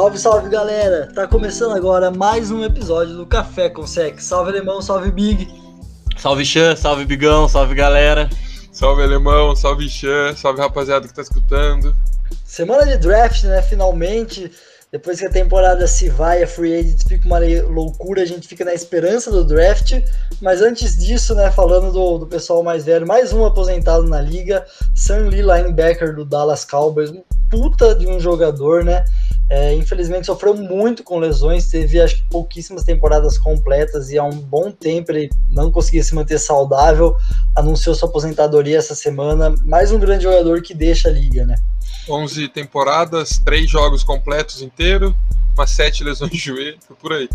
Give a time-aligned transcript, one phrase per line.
[0.00, 1.10] Salve, salve galera!
[1.14, 4.18] Tá começando agora mais um episódio do Café com Sec.
[4.18, 5.46] Salve alemão, salve Big!
[6.16, 8.26] Salve Chan, salve Bigão, salve galera!
[8.72, 11.94] Salve alemão, salve Chan, salve rapaziada que tá escutando.
[12.46, 13.60] Semana de draft, né?
[13.60, 14.50] Finalmente,
[14.90, 18.64] depois que a temporada se vai, a free agent fica uma loucura, a gente fica
[18.64, 20.02] na esperança do draft.
[20.40, 24.64] Mas antes disso, né, falando do, do pessoal mais velho, mais um aposentado na liga,
[24.94, 29.04] Sam Lee, linebacker do Dallas Cowboys, um puta de um jogador, né?
[29.50, 34.38] É, infelizmente sofreu muito com lesões, teve acho que pouquíssimas temporadas completas e há um
[34.38, 37.16] bom tempo ele não conseguia se manter saudável.
[37.56, 39.52] Anunciou sua aposentadoria essa semana.
[39.64, 41.56] Mais um grande jogador que deixa a liga, né?
[42.08, 45.16] 11 temporadas, 3 jogos completos inteiro,
[45.54, 47.28] umas 7 lesões de joelho, foi por aí.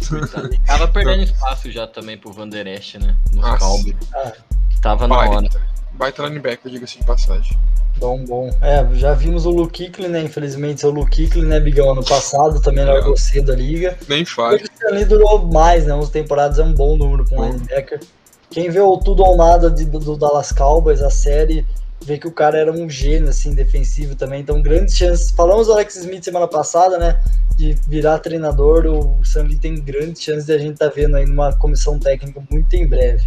[0.66, 3.14] Tava perdendo espaço já também pro Vander Esch, né?
[3.32, 3.94] No Calbi.
[4.14, 4.32] Ah.
[4.80, 5.48] Tava na hora.
[5.92, 7.58] Baita linebacker, diga-se de passagem.
[8.00, 8.50] Bom, bom.
[8.62, 10.22] É, já vimos o Luke Kickley, né?
[10.22, 11.90] Infelizmente, o Luke Kickley, né, Bigão?
[11.90, 13.94] Ano passado também largou cedo a liga.
[14.08, 14.62] Nem faz.
[14.88, 15.94] Ele durou mais, né?
[15.94, 18.00] Uns temporadas é um bom número com o linebacker.
[18.48, 21.64] Quem vê o tudo ou nada de, do Dallas Cowboys, a série,
[22.02, 24.40] vê que o cara era um gênio, assim, defensivo também.
[24.40, 25.30] Então, grandes chances.
[25.30, 27.20] Falamos do Alex Smith semana passada, né?
[27.54, 28.86] De virar treinador.
[28.86, 31.98] O Sam Lee tem grandes chances de a gente estar tá vendo aí numa comissão
[31.98, 33.24] técnica muito em breve.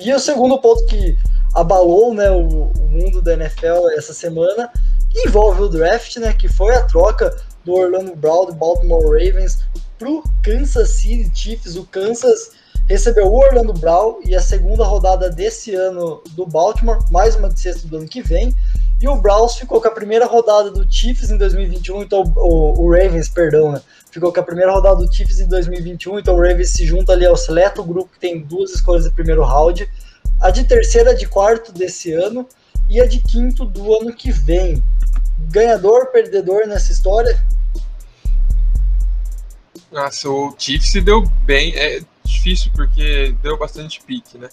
[0.00, 1.16] E o segundo ponto que
[1.54, 4.70] abalou né, o, o, mundo da NFL essa semana,
[5.24, 9.60] envolve o draft, né, que foi a troca do Orlando Brown do Baltimore Ravens
[9.98, 11.76] para o Kansas City Chiefs.
[11.76, 12.50] O Kansas
[12.88, 17.58] recebeu o Orlando Brown e a segunda rodada desse ano do Baltimore, mais uma de
[17.58, 18.54] sexta do ano que vem.
[19.00, 22.90] E o Browns ficou com a primeira rodada do Chiefs em 2021, então o, o
[22.90, 26.70] Ravens, perdão, né, ficou com a primeira rodada do Chiefs em 2021, então o Ravens
[26.70, 29.86] se junta ali ao seleto grupo que tem duas escolhas de primeiro round
[30.40, 32.46] a de terceira de quarto desse ano
[32.88, 34.82] e a de quinto do ano que vem.
[35.50, 37.42] Ganhador, perdedor nessa história?
[39.90, 41.74] Nossa, o Chiefs se deu bem.
[41.74, 44.48] É difícil porque deu bastante pique, né?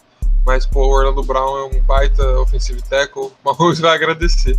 [0.46, 3.24] Mas pô, o Orlando Brown é um baita offensive tackle.
[3.24, 4.58] O Mahomes vai agradecer.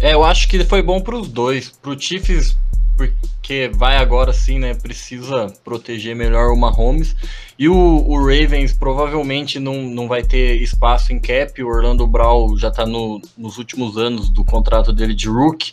[0.00, 1.70] É, eu acho que foi bom para os dois.
[1.70, 2.56] Para o Chiefs
[2.96, 4.74] porque vai agora sim, né?
[4.74, 7.16] Precisa proteger melhor o Mahomes.
[7.58, 11.62] E o, o, Ravens provavelmente não, não vai ter espaço em cap.
[11.62, 15.72] O Orlando Brown já está no, nos últimos anos do contrato dele de rookie.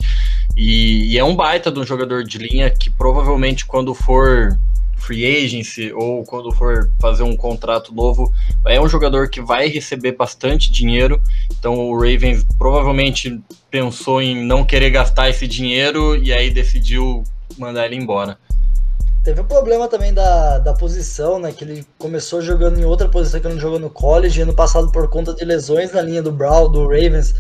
[0.56, 4.58] E, e, é um baita de um jogador de linha que provavelmente quando for
[5.00, 8.32] free agency ou quando for fazer um contrato novo,
[8.66, 11.22] é um jogador que vai receber bastante dinheiro.
[11.58, 17.24] Então o Ravens provavelmente pensou em não querer gastar esse dinheiro e aí decidiu
[17.58, 18.38] mandar ele embora.
[19.24, 21.52] Teve o um problema também da, da posição, né?
[21.52, 24.92] Que ele começou jogando em outra posição que ele não jogou no college, ano passado
[24.92, 27.36] por conta de lesões na linha do Brown, do Ravens.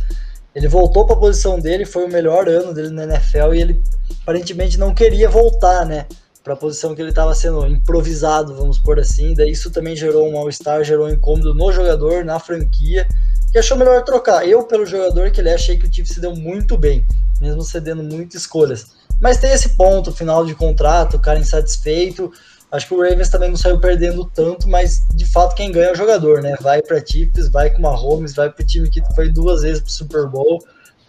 [0.54, 3.82] Ele voltou para a posição dele, foi o melhor ano dele na NFL e ele
[4.22, 6.06] aparentemente não queria voltar, né?
[6.50, 9.36] Para a posição que ele estava sendo improvisado, vamos por assim.
[9.36, 13.08] Daí isso também gerou um mal-estar, gerou um incômodo no jogador, na franquia,
[13.52, 14.48] que achou melhor trocar.
[14.48, 17.06] Eu, pelo jogador que ele é, achei que o Chiefs se deu muito bem,
[17.40, 18.88] mesmo cedendo muitas escolhas.
[19.22, 22.32] Mas tem esse ponto, final de contrato, o cara insatisfeito.
[22.72, 25.92] Acho que o Ravens também não saiu perdendo tanto, mas de fato quem ganha é
[25.92, 26.56] o jogador, né?
[26.62, 29.82] Vai para Chiefs, vai com uma Holmes, vai para o time que foi duas vezes
[29.82, 30.60] pro Super Bowl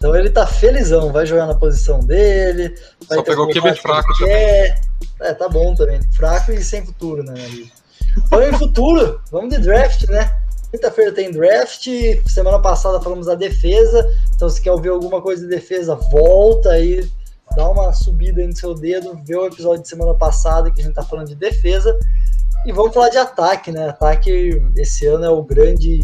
[0.01, 2.75] então ele tá felizão, vai jogar na posição dele.
[3.03, 4.75] Só pegou o QB fraco também.
[5.21, 6.01] É, tá bom também.
[6.13, 7.35] Fraco e sem futuro, né?
[8.29, 10.31] Falando em futuro, vamos de draft, né?
[10.71, 11.87] Quinta-feira tem draft.
[12.27, 14.09] Semana passada falamos da defesa.
[14.35, 17.09] Então, se quer ouvir alguma coisa de defesa, volta aí,
[17.57, 20.85] dá uma subida aí no seu dedo, vê o episódio de semana passada que a
[20.85, 21.99] gente tá falando de defesa.
[22.65, 23.89] E vamos falar de ataque, né?
[23.89, 26.01] Ataque esse ano é o grande,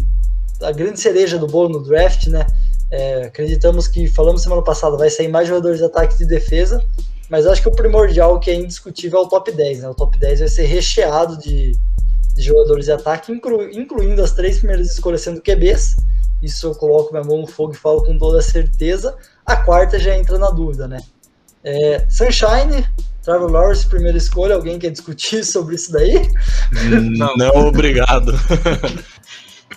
[0.61, 2.45] a grande cereja do bolo no draft, né?
[2.89, 6.83] É, acreditamos que, falamos semana passada, vai sair mais jogadores de ataque e de defesa,
[7.29, 9.81] mas acho que o primordial que é indiscutível é o top 10.
[9.81, 9.89] Né?
[9.89, 11.71] O top 10 vai ser recheado de,
[12.35, 15.97] de jogadores de ataque, inclu, incluindo as três primeiras escolhas sendo QBs.
[16.41, 19.15] Isso eu coloco minha mão no fogo e falo com toda certeza.
[19.45, 20.99] A quarta já entra na dúvida, né?
[21.63, 22.87] É, Sunshine,
[23.23, 24.55] Trevor Lawrence, primeira escolha.
[24.55, 26.29] Alguém quer discutir sobre isso daí?
[27.17, 28.31] Não, não obrigado.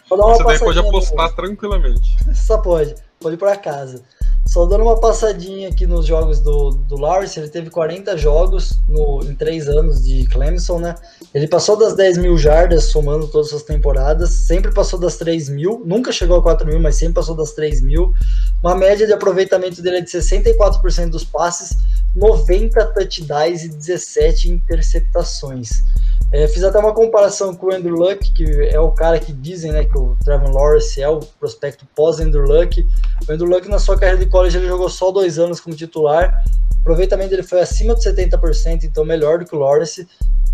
[0.08, 2.16] Você daí pode apostar tranquilamente.
[2.34, 4.02] Só pode, pode ir para casa.
[4.50, 9.22] Só dando uma passadinha aqui nos jogos do, do Lawrence, ele teve 40 jogos no,
[9.22, 10.96] em 3 anos de Clemson, né?
[11.32, 15.84] Ele passou das 10 mil jardas, somando todas as temporadas, sempre passou das 3 mil,
[15.86, 18.12] nunca chegou a 4 mil, mas sempre passou das 3 mil.
[18.60, 21.78] Uma média de aproveitamento dele é de 64% dos passes,
[22.16, 25.84] 90 touchdowns e 17 interceptações.
[26.32, 29.72] É, fiz até uma comparação com o Andrew Luck, que é o cara que dizem
[29.72, 32.86] né, que o Trevor Lawrence é o prospecto pós-Andrew Luck.
[33.28, 36.32] O Andrew Luck, na sua carreira de college, ele jogou só dois anos como titular
[36.80, 40.06] aproveitamento dele foi acima de 70%, então melhor do que o Lawrence,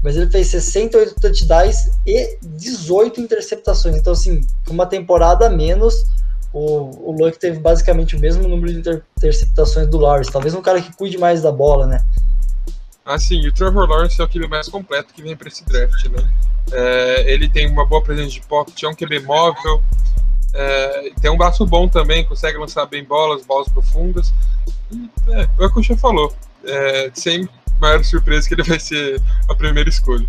[0.02, 3.96] mas ele fez 68 touchdowns e 18 interceptações.
[3.96, 6.05] Então, assim, uma temporada a menos,
[6.52, 10.31] o, o Luck teve basicamente o mesmo número de inter interceptações do Lawrence.
[10.31, 12.02] Talvez um cara que cuide mais da bola, né?
[13.06, 16.06] Ah, sim, o Trevor Lawrence é o QB mais completo que vem para esse draft,
[16.06, 16.28] né?
[16.72, 19.80] É, ele tem uma boa presença de pocket, é um QB móvel,
[20.52, 24.34] é, tem um braço bom também, consegue lançar bem bolas, bolas profundas.
[24.90, 26.34] E, é, é o que o falou.
[26.64, 27.48] É, sem
[27.80, 30.26] maior surpresa que ele vai ser a primeira escolha.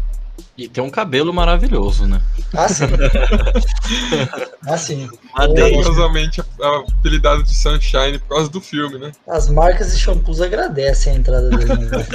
[0.57, 2.19] E tem um cabelo maravilhoso, né?
[2.51, 2.86] Ah, sim.
[4.65, 5.07] ah, sim.
[5.36, 9.12] Curiosamente, apelidado de Sunshine por causa do filme, né?
[9.27, 11.75] As marcas de shampoos agradecem a entrada dele.
[11.75, 12.07] Né?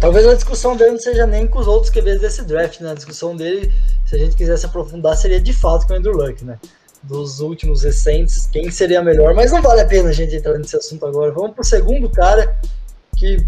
[0.00, 2.90] Talvez a discussão dele não seja nem com os outros QBs desse draft, né?
[2.90, 3.72] A discussão dele,
[4.04, 6.58] se a gente quisesse aprofundar, seria de fato com o Andrew Luck, né?
[7.00, 10.76] Dos últimos recentes, quem seria melhor, mas não vale a pena a gente entrar nesse
[10.76, 11.30] assunto agora.
[11.30, 12.58] Vamos pro segundo cara,
[13.16, 13.46] que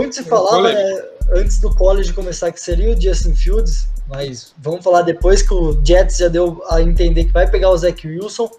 [0.00, 1.02] muito se falava, né,
[1.34, 5.78] antes do college começar, que seria o Justin Fields, mas vamos falar depois que o
[5.84, 8.50] Jets já deu a entender que vai pegar o Zach Wilson.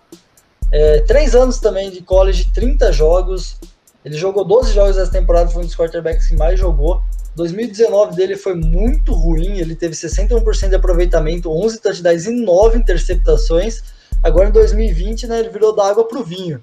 [0.71, 3.57] É, três anos também de college, 30 jogos,
[4.05, 7.01] ele jogou 12 jogos essa temporada, foi um dos quarterbacks que mais jogou.
[7.35, 13.81] 2019 dele foi muito ruim, ele teve 61% de aproveitamento, 11 touchdowns e 9 interceptações.
[14.23, 16.59] Agora em 2020, né, ele virou da água pro vinho.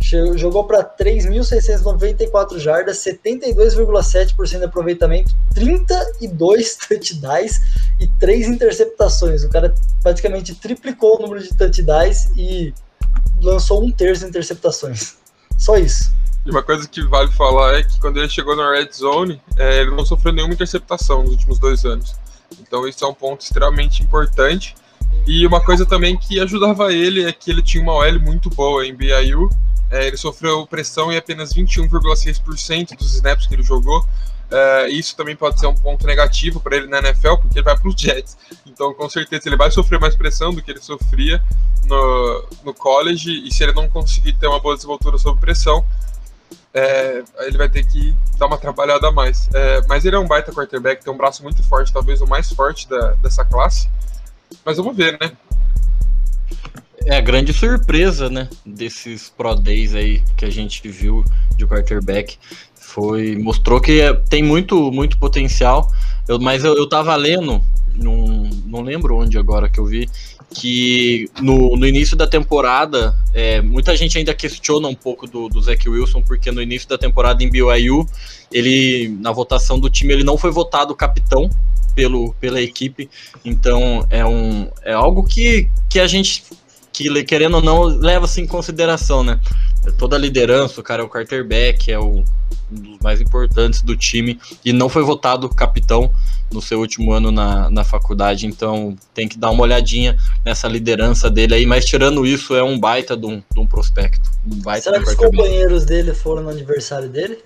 [0.00, 7.60] Jogou para 3.694 jardas, 72,7% de aproveitamento, 32 touchdowns
[8.00, 9.44] e 3 interceptações.
[9.44, 12.74] O cara praticamente triplicou o número de touchdowns e
[13.40, 15.16] lançou um terço de interceptações.
[15.56, 16.12] Só isso.
[16.44, 19.82] E uma coisa que vale falar é que quando ele chegou na Red Zone, é,
[19.82, 22.16] ele não sofreu nenhuma interceptação nos últimos dois anos.
[22.58, 24.74] Então isso é um ponto extremamente importante.
[25.26, 28.86] E uma coisa também que ajudava ele é que ele tinha uma OL muito boa
[28.86, 29.50] em BYU.
[29.90, 34.04] É, ele sofreu pressão em apenas 21,6% dos snaps que ele jogou.
[34.50, 37.78] É, isso também pode ser um ponto negativo para ele na NFL, porque ele vai
[37.78, 38.36] para os Jets.
[38.66, 41.42] Então, com certeza, ele vai sofrer mais pressão do que ele sofria
[41.84, 43.30] no, no college.
[43.46, 45.84] E se ele não conseguir ter uma boa desenvoltura sob pressão,
[46.74, 49.48] é, ele vai ter que dar uma trabalhada a mais.
[49.54, 52.52] É, mas ele é um baita quarterback, tem um braço muito forte, talvez o mais
[52.52, 53.88] forte da, dessa classe.
[54.64, 55.32] Mas vamos ver, né?
[57.06, 61.24] É a grande surpresa, né, desses Pro Days aí que a gente viu
[61.56, 62.36] de quarterback.
[62.74, 65.90] Foi, mostrou que é, tem muito, muito potencial.
[66.28, 67.62] Eu, mas eu, eu tava lendo,
[67.94, 70.08] não, não lembro onde agora que eu vi,
[70.50, 75.62] que no, no início da temporada, é, muita gente ainda questiona um pouco do, do
[75.62, 78.06] Zach Wilson, porque no início da temporada em BYU,
[78.52, 81.48] ele, na votação do time, ele não foi votado capitão
[81.94, 83.08] pelo, pela equipe,
[83.44, 86.42] então é, um, é algo que, que a gente,
[87.02, 89.40] que querendo ou não, leva-se em consideração, né?
[89.98, 92.22] Toda a liderança, o cara é o quarterback, é o,
[92.70, 96.10] um dos mais importantes do time, e não foi votado capitão,
[96.52, 101.30] no seu último ano na, na faculdade, então tem que dar uma olhadinha nessa liderança
[101.30, 104.30] dele aí, mas tirando isso, é um baita de um, de um prospecto.
[104.44, 107.38] Um baita Será que os companheiros dele foram no aniversário dele?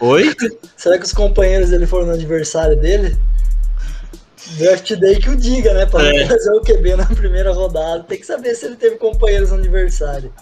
[0.00, 0.34] Oi?
[0.76, 3.16] Será que os companheiros dele foram no aniversário dele?
[4.58, 5.86] Draft Day que o diga, né?
[5.86, 6.26] Para é.
[6.26, 8.04] fazer o QB na primeira rodada.
[8.04, 10.32] Tem que saber se ele teve companheiros no aniversário.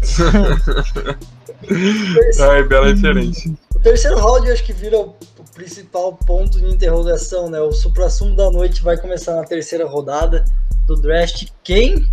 [2.40, 3.52] Ai, bela referência.
[3.74, 5.14] O terceiro round eu acho que vira o
[5.54, 7.60] principal ponto de interrogação, né?
[7.60, 10.44] O supra-sumo da noite vai começar na terceira rodada
[10.86, 11.48] do draft.
[11.62, 12.06] Quem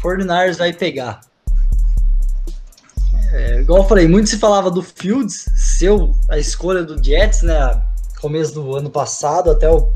[0.00, 1.20] Fortinars vai pegar?
[3.32, 7.82] É, igual eu falei, muito se falava do Fields, seu a escolha do Jets, né?
[8.20, 9.88] Começo do ano passado até o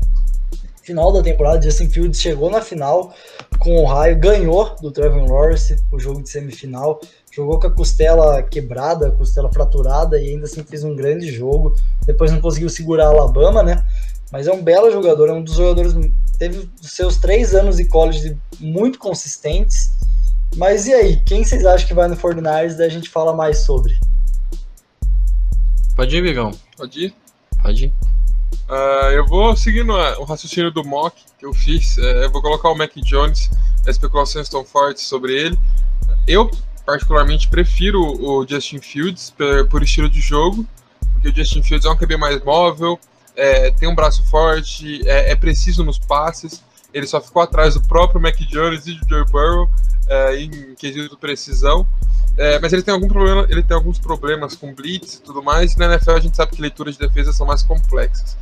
[0.81, 3.13] final da temporada, Justin Fields chegou na final
[3.59, 6.99] com o Ohio, ganhou do Trevor Lawrence o jogo de semifinal,
[7.31, 11.75] jogou com a costela quebrada, a costela fraturada e ainda assim fez um grande jogo.
[12.05, 13.85] Depois não conseguiu segurar a Alabama, né?
[14.31, 15.93] Mas é um belo jogador, é um dos jogadores
[16.41, 19.91] teve seus três anos de college muito consistentes.
[20.55, 22.75] Mas e aí, quem vocês acham que vai no 49ers?
[22.75, 23.95] Daí a gente fala mais sobre.
[25.95, 26.51] Pode ir, Bigão.
[26.75, 27.15] Pode ir?
[27.61, 27.93] Pode ir.
[28.71, 31.97] Uh, eu vou seguindo o raciocínio do mock que eu fiz.
[31.97, 33.51] Uh, eu vou colocar o Mac Jones.
[33.81, 35.59] As especulações estão fortes sobre ele.
[36.25, 36.49] Eu,
[36.85, 40.65] particularmente, prefiro o Justin Fields por, por estilo de jogo,
[41.11, 42.97] porque o Justin Fields é um QB mais móvel,
[43.35, 46.63] é, tem um braço forte, é, é, preciso nos passes.
[46.93, 49.69] Ele só ficou atrás do próprio Mac Jones e do Joe Burrow
[50.07, 51.85] é, em quesito de precisão.
[52.37, 55.73] É, mas ele tem algum problema, ele tem alguns problemas com blitz e tudo mais.
[55.73, 58.37] E na NFL a gente sabe que leituras de defesa são mais complexas.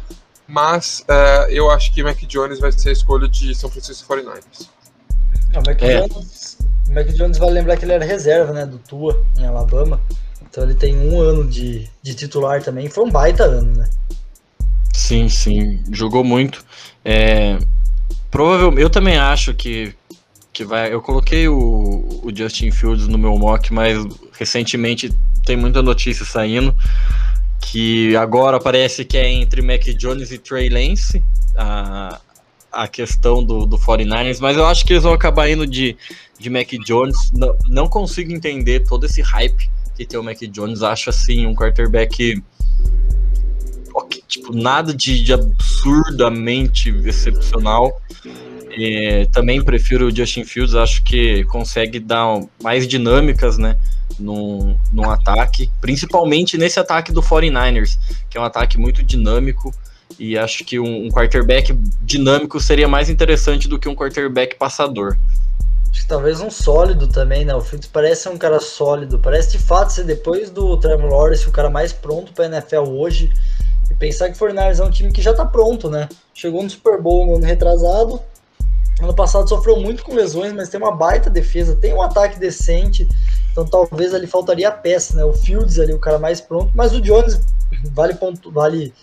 [0.49, 4.67] Mas uh, eu acho que Mac Jones vai ser a escolha de São Francisco 49ers.
[5.53, 6.01] Não, Mac é.
[6.07, 10.01] Jones O Mac Jones vale lembrar que ele era reserva, né, do Tua, em Alabama.
[10.41, 12.89] Então ele tem um ano de, de titular também.
[12.89, 13.89] Foi um baita ano, né?
[14.91, 15.83] Sim, sim.
[15.91, 16.65] Jogou muito.
[17.05, 17.59] É,
[18.31, 19.93] provavelmente, eu também acho que,
[20.51, 20.91] que vai.
[20.91, 24.03] Eu coloquei o, o Justin Fields no meu mock, mas
[24.33, 25.13] recentemente
[25.45, 26.75] tem muita notícia saindo
[27.61, 31.23] que agora parece que é entre Mac Jones e Trey Lance
[31.55, 32.19] a,
[32.71, 35.95] a questão do, do 49ers, mas eu acho que eles vão acabar indo de,
[36.39, 37.31] de Mac Jones.
[37.33, 40.81] Não, não consigo entender todo esse hype que tem o Mac Jones.
[40.81, 42.41] Acho assim um quarterback
[43.93, 48.01] okay, tipo nada de, de absurdamente excepcional.
[48.71, 53.77] É, também prefiro o Justin Fields, acho que consegue dar mais dinâmicas, né?
[54.19, 54.75] Num,
[55.09, 57.97] ataque, principalmente nesse ataque do 49ers,
[58.29, 59.73] que é um ataque muito dinâmico.
[60.17, 65.17] E acho que um, um quarterback dinâmico seria mais interessante do que um quarterback passador.
[65.91, 67.55] Acho que talvez um sólido também, né?
[67.55, 69.19] O Fields parece um cara sólido.
[69.19, 73.31] Parece de fato ser depois do Trevor Lawrence o cara mais pronto para NFL hoje.
[73.89, 76.07] E pensar que o 49ers é um time que já tá pronto, né?
[76.33, 78.21] Chegou no Super Bowl no ano retrasado.
[79.01, 83.07] Ano passado sofreu muito com lesões, mas tem uma baita defesa, tem um ataque decente.
[83.51, 85.23] Então talvez ali faltaria a peça, né?
[85.23, 87.39] O Fields ali, o cara mais pronto, mas o Jones
[87.91, 88.93] vale, pontu, vale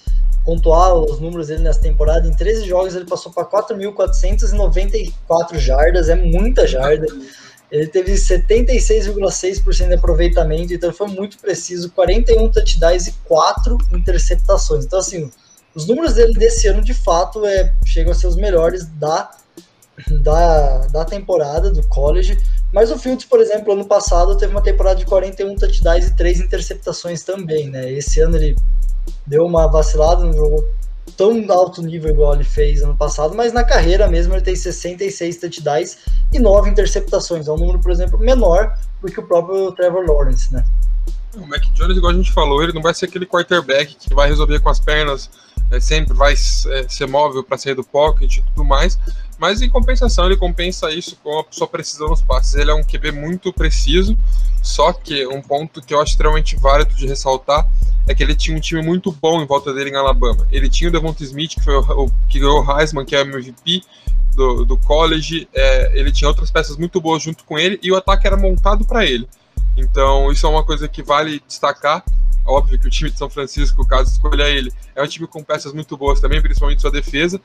[0.44, 2.26] pontuar os números dele nessa temporada.
[2.26, 7.06] Em 13 jogos ele passou para 4.494 jardas, é muita jarda.
[7.70, 14.84] Ele teve 76,6% de aproveitamento, então foi muito preciso, 41 touchdowns e 4 interceptações.
[14.84, 15.28] Então assim,
[15.74, 19.30] os números dele desse ano de fato é, chegam a ser os melhores da
[20.20, 22.38] da, da temporada do college.
[22.76, 26.40] Mas o Fields, por exemplo, ano passado teve uma temporada de 41 touchdowns e 3
[26.40, 27.90] interceptações também, né?
[27.90, 28.54] Esse ano ele
[29.26, 30.62] deu uma vacilada, não jogou
[31.16, 35.38] tão alto nível igual ele fez ano passado, mas na carreira mesmo ele tem 66
[35.38, 35.96] touchdowns
[36.30, 37.48] e 9 interceptações.
[37.48, 40.62] É um número, por exemplo, menor do que o próprio Trevor Lawrence, né?
[41.36, 44.28] O Mac Jones, igual a gente falou, ele não vai ser aquele quarterback que vai
[44.28, 45.30] resolver com as pernas,
[45.70, 48.98] é, sempre vai é, ser móvel para sair do pocket e tudo mais,
[49.38, 52.54] mas em compensação, ele compensa isso com a sua precisão nos passes.
[52.54, 54.16] Ele é um QB muito preciso,
[54.62, 57.68] só que um ponto que eu acho extremamente válido de ressaltar
[58.08, 60.46] é que ele tinha um time muito bom em volta dele em Alabama.
[60.50, 63.22] Ele tinha o Devonta Smith, que foi o, o que ganhou o Heisman, que é
[63.22, 63.82] o MVP
[64.34, 65.46] do, do college.
[65.52, 68.86] É, ele tinha outras peças muito boas junto com ele e o ataque era montado
[68.86, 69.28] para ele.
[69.76, 72.04] Então, isso é uma coisa que vale destacar.
[72.46, 75.72] Óbvio que o time de São Francisco, caso escolha ele, é um time com peças
[75.72, 77.40] muito boas também, principalmente sua defesa.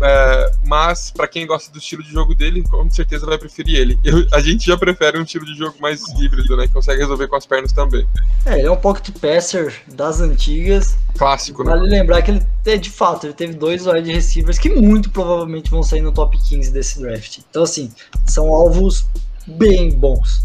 [0.00, 3.98] É, mas para quem gosta do estilo de jogo dele, com certeza vai preferir ele.
[4.04, 6.66] Eu, a gente já prefere um estilo de jogo mais híbrido, né?
[6.66, 8.06] Que consegue resolver com as pernas também.
[8.44, 10.96] É, ele é um pocket passer das antigas.
[11.16, 11.70] Clássico, né?
[11.70, 15.70] Vale lembrar que ele, é, de fato, ele teve dois wide receivers que muito provavelmente
[15.70, 17.38] vão sair no top 15 desse draft.
[17.48, 17.90] Então, assim,
[18.26, 19.06] são alvos
[19.46, 20.44] bem bons.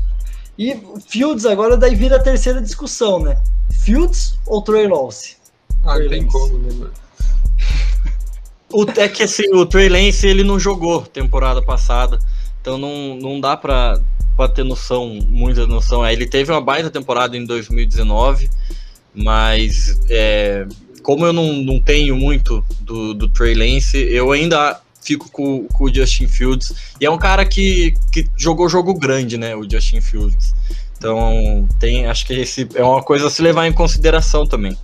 [0.59, 3.41] E Fields agora daí vira a terceira discussão, né?
[3.71, 5.37] Fields ou Trey Lance?
[5.85, 6.31] Ah, Trey tem Lance.
[6.33, 6.91] como, né, mano?
[8.71, 12.19] O, é que assim, o Trey Lance ele não jogou temporada passada,
[12.61, 13.99] então não, não dá pra,
[14.37, 16.05] pra ter noção, muita noção.
[16.05, 18.47] É, ele teve uma baita temporada em 2019,
[19.11, 20.67] mas é,
[21.01, 25.85] como eu não, não tenho muito do, do Trey Lance, eu ainda fico com, com
[25.85, 26.93] o Justin Fields.
[27.01, 29.55] E é um cara que, que jogou jogo grande, né?
[29.55, 30.53] O Justin Fields.
[30.97, 34.77] Então, tem, acho que esse é uma coisa a se levar em consideração também.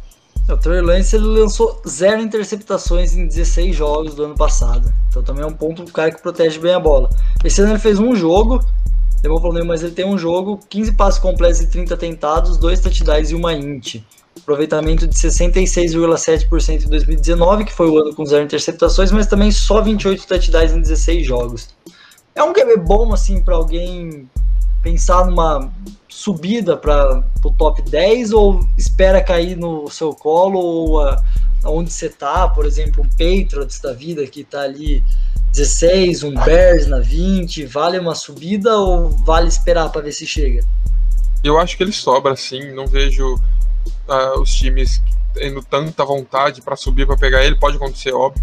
[0.47, 4.93] O Trey Lance ele lançou zero interceptações em 16 jogos do ano passado.
[5.09, 7.09] Então também é um ponto do cara que protege bem a bola.
[7.43, 8.63] Esse ano ele fez um jogo,
[9.23, 13.31] levou problema, mas ele tem um jogo, 15 passos completos e 30 tentados, 2 touchdowns
[13.31, 14.03] e uma int.
[14.37, 19.81] Aproveitamento de 66,7% em 2019, que foi o ano com zero interceptações, mas também só
[19.81, 21.69] 28 touchdowns em 16 jogos.
[22.35, 24.29] É um QB bom assim para alguém
[24.83, 25.71] pensar numa
[26.07, 31.21] subida para o top 10 ou espera cair no seu colo ou a,
[31.65, 35.03] onde você tá, por exemplo, um Patriots da vida que tá ali
[35.53, 40.63] 16, um Bears na 20, vale uma subida ou vale esperar para ver se chega?
[41.43, 43.39] Eu acho que ele sobra sim, não vejo
[44.07, 45.01] uh, os times
[45.33, 48.41] tendo tanta vontade para subir para pegar ele, pode acontecer, óbvio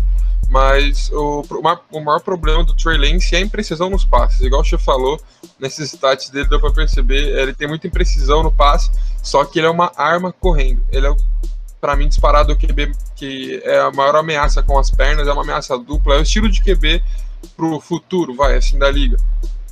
[0.53, 1.43] mas o,
[1.91, 4.43] o maior problema do Trey Lance é a imprecisão nos passes.
[4.43, 5.19] Igual o Che falou,
[5.59, 8.91] nesses stats dele deu para perceber, ele tem muita imprecisão no passe,
[9.23, 10.83] só que ele é uma arma correndo.
[10.91, 11.17] Ele é,
[11.81, 15.43] para mim, disparado o QB que é a maior ameaça com as pernas, é uma
[15.43, 17.03] ameaça dupla, é o estilo de QB
[17.57, 19.17] pro futuro, vai, assim, da liga.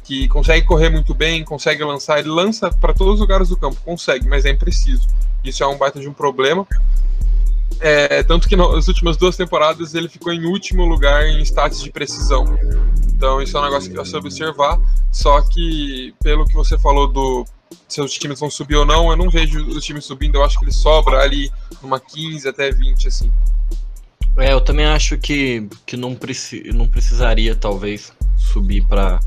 [0.03, 3.77] Que consegue correr muito bem, consegue lançar, ele lança para todos os lugares do campo,
[3.85, 5.07] consegue, mas é impreciso.
[5.45, 6.67] Isso é um baita de um problema.
[7.81, 11.91] É, tanto que nas últimas duas temporadas ele ficou em último lugar em status de
[11.91, 12.59] precisão.
[13.15, 14.79] Então isso é um negócio que vai se observar.
[15.11, 17.45] Só que, pelo que você falou do
[17.89, 20.59] se os times vão subir ou não, eu não vejo os times subindo, eu acho
[20.59, 21.51] que ele sobra ali
[21.83, 23.31] numa 15 até 20, assim.
[24.37, 29.21] É, eu também acho que, que não, preci não precisaria, talvez, subir para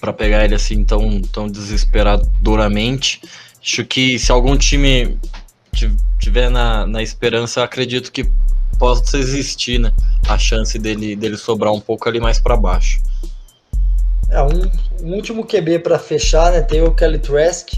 [0.00, 3.20] para pegar ele assim tão, tão desesperadoramente.
[3.62, 5.18] Acho que se algum time
[6.18, 8.28] tiver na, na esperança, acredito que
[8.78, 9.92] possa existir, né?
[10.28, 13.00] A chance dele, dele sobrar um pouco ali mais para baixo.
[14.30, 14.62] É, um,
[15.02, 16.62] um último QB para fechar, né?
[16.62, 17.74] Tem o Kelly Trask,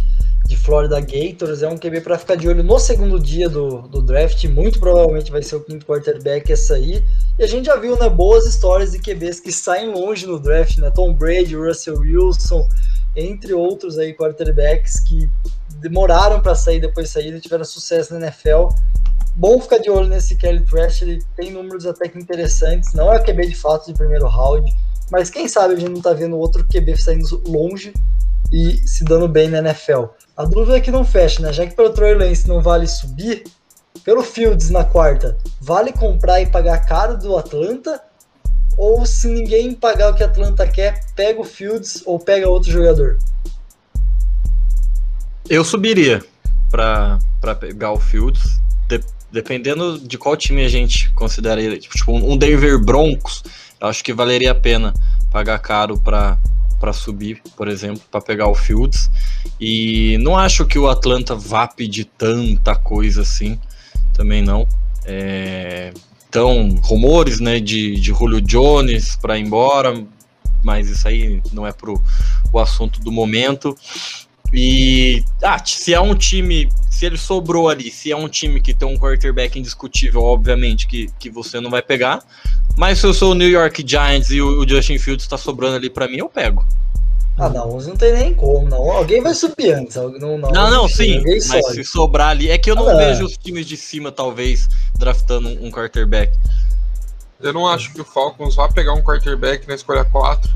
[0.47, 1.63] de Florida Gators.
[1.63, 4.45] É um QB para ficar de olho no segundo dia do, do draft.
[4.45, 7.03] Muito provavelmente vai ser o quinto quarterback a sair.
[7.39, 10.79] E a gente já viu né, boas histórias de QBs que saem longe no draft,
[10.79, 10.91] né?
[10.91, 12.69] Tom Brady, Russell Wilson,
[13.17, 15.29] entre outros aí quarterbacks que
[15.81, 18.69] demoraram para sair depois e tiveram sucesso na NFL.
[19.37, 22.95] Bom ficar de olho nesse Kelly Trash, ele tem números até que interessantes.
[22.95, 24.73] Não é QB de fato de primeiro round,
[25.11, 27.93] mas quem sabe a gente não tá vendo outro QB saindo longe
[28.53, 30.05] e se dando bem na NFL.
[30.37, 31.53] A dúvida é que não fecha, né?
[31.53, 33.45] Já que pelo Troy Lance não vale subir,
[34.05, 38.01] pelo Fields na quarta, vale comprar e pagar caro do Atlanta?
[38.77, 43.19] Ou se ninguém pagar o que Atlanta quer, pega o Fields ou pega outro jogador?
[45.49, 46.25] Eu subiria
[46.71, 47.19] para
[47.61, 51.79] pegar o Fields, de, dependendo de qual time a gente considera ele.
[51.79, 53.43] Tipo, um Denver Broncos,
[53.81, 54.95] eu acho que valeria a pena
[55.31, 56.39] pagar caro para
[56.81, 59.11] para subir, por exemplo, para pegar o Fields.
[59.59, 63.59] E não acho que o Atlanta vá pedir tanta coisa assim,
[64.13, 64.69] também não.
[65.07, 65.95] É,
[66.29, 70.05] então, rumores né, de, de Julio Jones para ir embora,
[70.63, 72.03] mas isso aí não é pro
[72.53, 73.75] o assunto do momento.
[74.55, 78.73] E ah, se é um time, se ele sobrou ali, se é um time que
[78.73, 82.23] tem um quarterback indiscutível, obviamente que, que você não vai pegar.
[82.77, 85.91] Mas se eu sou o New York Giants e o, Justin Fields está sobrando ali
[85.91, 86.65] para mim, eu pego.
[87.37, 88.93] Ah, não, não tem nem como, não.
[88.93, 89.97] Alguém vai subir antes.
[89.97, 91.21] Não, não, não, não sim.
[91.49, 92.49] Mas se sobrar ali.
[92.49, 96.33] É que eu não ah, vejo os times de cima, talvez, draftando um, um quarterback.
[97.41, 100.49] Eu não acho que o Falcons vá pegar um quarterback na escolha 4.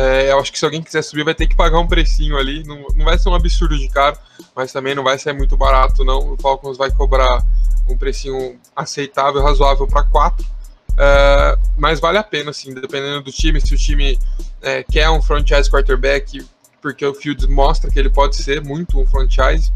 [0.00, 2.62] É, eu acho que se alguém quiser subir, vai ter que pagar um precinho ali.
[2.64, 4.16] Não, não vai ser um absurdo de caro,
[4.54, 6.34] mas também não vai ser muito barato, não.
[6.34, 7.44] O Falcons vai cobrar
[7.88, 10.58] um precinho aceitável, razoável para 4
[10.98, 14.18] Uh, mas vale a pena, assim, dependendo do time, se o time
[14.60, 16.44] é, quer um franchise quarterback,
[16.82, 19.70] porque o Fields mostra que ele pode ser muito um franchise.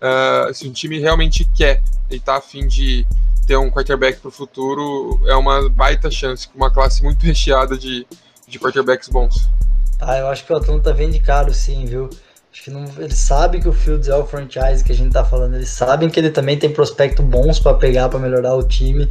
[0.00, 3.04] Uh, se o time realmente quer e está afim de
[3.48, 7.76] ter um quarterback para o futuro, é uma baita chance, com uma classe muito recheada
[7.76, 8.06] de,
[8.50, 9.48] de quarterbacks bons.
[10.00, 12.10] Ah, eu acho que o Atlanta vende caro, sim, viu?
[12.52, 15.24] Acho que não, eles sabem que o Fields é o franchise que a gente tá
[15.24, 19.08] falando, eles sabem que ele também tem prospecto bons para pegar, para melhorar o time.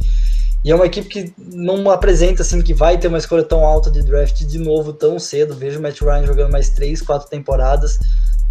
[0.62, 3.90] E é uma equipe que não apresenta assim que vai ter uma escolha tão alta
[3.90, 5.54] de draft de novo tão cedo.
[5.54, 7.98] Vejo o Matt Ryan jogando mais três, quatro temporadas.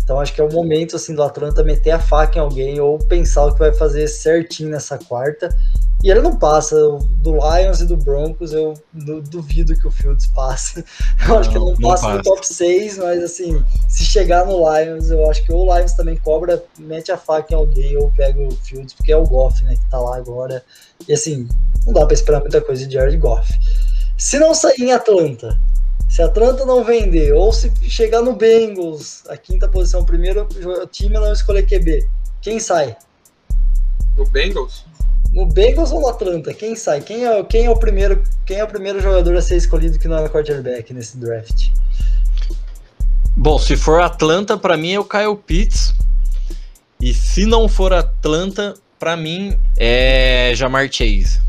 [0.03, 2.97] Então acho que é o momento assim do Atlanta meter a faca em alguém ou
[2.97, 5.55] pensar o que vai fazer certinho nessa quarta.
[6.01, 6.75] E ele não passa
[7.21, 10.83] do Lions e do Broncos, eu duvido que o Fields passe.
[11.27, 14.45] Eu acho que ele não, não passa, passa no top 6, mas assim, se chegar
[14.45, 17.97] no Lions, eu acho que ou o Lions também cobra, mete a faca em alguém
[17.97, 20.63] ou pega o Fields, porque é o Goff, né, que tá lá agora.
[21.05, 21.49] E assim,
[21.85, 23.51] não dá para esperar muita coisa de Jared Goff.
[24.17, 25.59] Se não sair em Atlanta,
[26.07, 30.47] se Atlanta não vender, ou se chegar no Bengals, a quinta posição, primeiro
[30.91, 32.07] time não escolher QB,
[32.41, 32.97] quem sai?
[34.17, 34.85] No Bengals?
[35.31, 36.53] No Bengals ou no Atlanta?
[36.53, 37.01] Quem sai?
[37.01, 40.07] Quem é, quem é o primeiro quem é o primeiro jogador a ser escolhido que
[40.07, 41.69] não é quarterback nesse draft?
[43.37, 45.93] Bom, se for Atlanta, para mim é o Kyle Pitts.
[46.99, 51.39] E se não for Atlanta, para mim é Jamar Chase.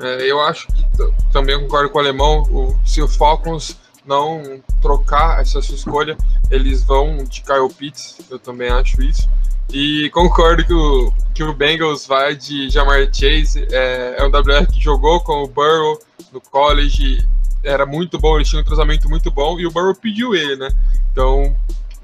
[0.00, 2.42] É, eu acho que também concordo com o alemão.
[2.44, 3.76] O, se o Falcons
[4.08, 6.16] não trocar essa sua escolha,
[6.50, 8.16] eles vão de Kyle Pitts.
[8.30, 9.28] Eu também acho isso.
[9.70, 13.66] E concordo que o, que o Bengals vai de Jamar Chase.
[13.70, 16.00] É, é um WR que jogou com o Burrow
[16.32, 17.24] no college.
[17.62, 19.60] Era muito bom, ele tinha um treinamento muito bom.
[19.60, 20.70] E o Burrow pediu ele, né?
[21.12, 21.54] Então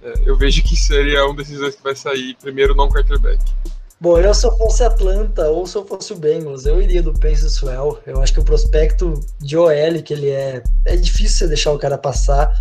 [0.03, 3.43] é, eu vejo que seria um desses dois que vai sair primeiro não quarterback.
[4.01, 7.15] Bom, eu se eu fosse Atlanta ou se eu fosse o Bengals, eu iria do
[7.15, 7.99] Pence Swell.
[8.07, 11.79] Eu acho que o prospecto de OL que ele é, é difícil você deixar o
[11.79, 12.53] cara passar.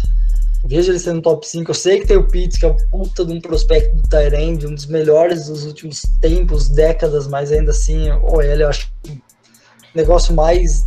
[0.66, 1.70] Vejo ele sendo top 5.
[1.70, 4.66] Eu sei que tem o Pitts, que é um puta de um prospecto do Tyrande,
[4.66, 9.20] um dos melhores dos últimos tempos, décadas, mas ainda assim, o OL eu acho um
[9.94, 10.86] negócio mais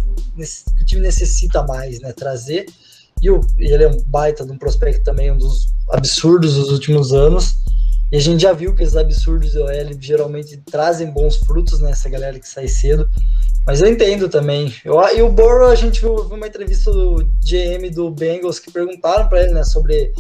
[0.76, 2.12] que o time necessita mais, né?
[2.12, 2.66] Trazer.
[3.20, 6.70] E, o, e ele é um baita de um prospecto também, um dos absurdos dos
[6.70, 7.56] últimos anos.
[8.11, 9.69] E a gente já viu que esses absurdos OL
[10.01, 13.09] geralmente trazem bons frutos nessa galera que sai cedo.
[13.66, 14.73] Mas eu entendo também.
[14.85, 18.71] Eu, e o Burrow, a gente viu, viu uma entrevista do GM do Bengals que
[18.71, 20.12] perguntaram para ele, né, sobre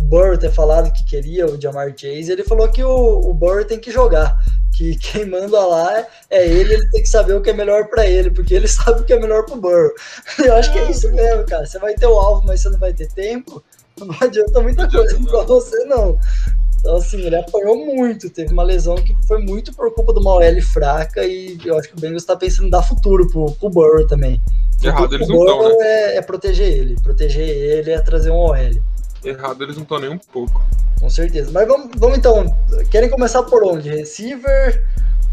[0.00, 2.32] o Burrow ter falado que queria o Jamar Chase.
[2.32, 4.38] Ele falou que o, o Burrow tem que jogar
[4.76, 8.06] que quem manda lá é ele, ele tem que saber o que é melhor para
[8.06, 9.90] ele, porque ele sabe o que é melhor pro Burrow.
[10.38, 11.66] Eu acho que é isso mesmo, cara.
[11.66, 13.62] Você vai ter o alvo, mas você não vai ter tempo.
[13.98, 16.18] Não adianta muita coisa para você, não.
[16.86, 18.30] Então, assim, ele apanhou muito.
[18.30, 21.88] Teve uma lesão que foi muito por culpa de uma OL fraca e eu acho
[21.88, 24.40] que o Bengals está pensando em dar futuro pro, pro Burrow também.
[24.80, 25.74] Errado eles não estão, né?
[25.80, 26.94] É, é proteger ele.
[27.02, 28.54] Proteger ele é trazer um OL.
[29.24, 30.64] Errado eles não estão nem um pouco.
[31.00, 31.50] Com certeza.
[31.50, 32.56] Mas vamos, vamos então.
[32.88, 33.88] Querem começar por onde?
[33.88, 34.86] Receiver,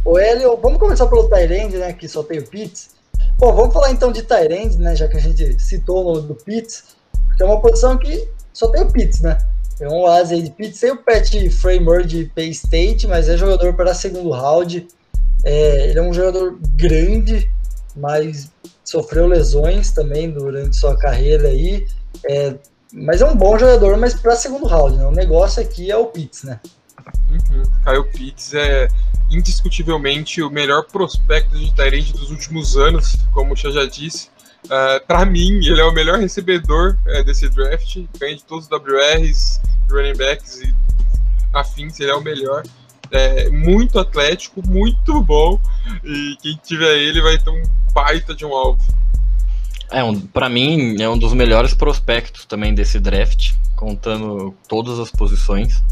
[0.04, 0.58] OL?
[0.60, 1.94] Vamos começar pelo Tyrande, né?
[1.94, 2.96] Que só tem o Pitts.
[3.38, 4.96] Bom, vamos falar então de Tyrande, né?
[4.96, 6.96] Já que a gente citou o nome do Pitts.
[7.38, 9.38] Que é uma posição que só tem o Pitts, né?
[9.84, 10.80] Tem um Oase aí de Pitts.
[10.80, 14.88] Tem o Pat Framer de Pay State, mas é jogador para segundo round.
[15.44, 17.52] É, ele é um jogador grande,
[17.94, 18.50] mas
[18.82, 21.86] sofreu lesões também durante sua carreira aí.
[22.30, 22.56] É,
[22.94, 25.06] mas é um bom jogador, mas para segundo round, né?
[25.06, 26.62] O negócio aqui é o Pitts, né?
[27.30, 27.64] Uhum.
[28.06, 28.88] Pitts é
[29.30, 34.30] indiscutivelmente o melhor prospecto de Tyrande dos últimos anos, como o já disse.
[34.66, 38.72] Uh, para mim, ele é o melhor recebedor uh, desse draft, ganha de todos os
[38.72, 40.74] WRs, running backs e
[41.54, 42.64] afins, ele é o melhor.
[43.12, 45.62] É muito atlético, muito bom,
[46.04, 47.62] e quem tiver ele vai ter um
[47.94, 48.82] baita de um alvo.
[49.92, 55.12] É, um, para mim, é um dos melhores prospectos também desse draft, contando todas as
[55.12, 55.84] posições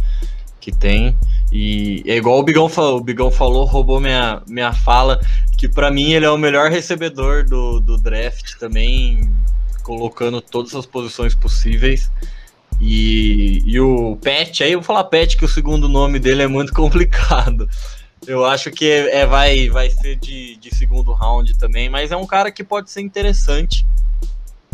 [0.61, 1.17] que tem.
[1.51, 5.19] E é igual o Bigão falou, o Bigão falou, roubou minha, minha fala,
[5.57, 9.29] que para mim ele é o melhor recebedor do, do draft também,
[9.83, 12.09] colocando todas as posições possíveis.
[12.79, 16.47] E, e o Pet, aí eu vou falar Pet, que o segundo nome dele é
[16.47, 17.67] muito complicado.
[18.25, 22.15] Eu acho que é, é, vai, vai ser de, de segundo round também, mas é
[22.15, 23.85] um cara que pode ser interessante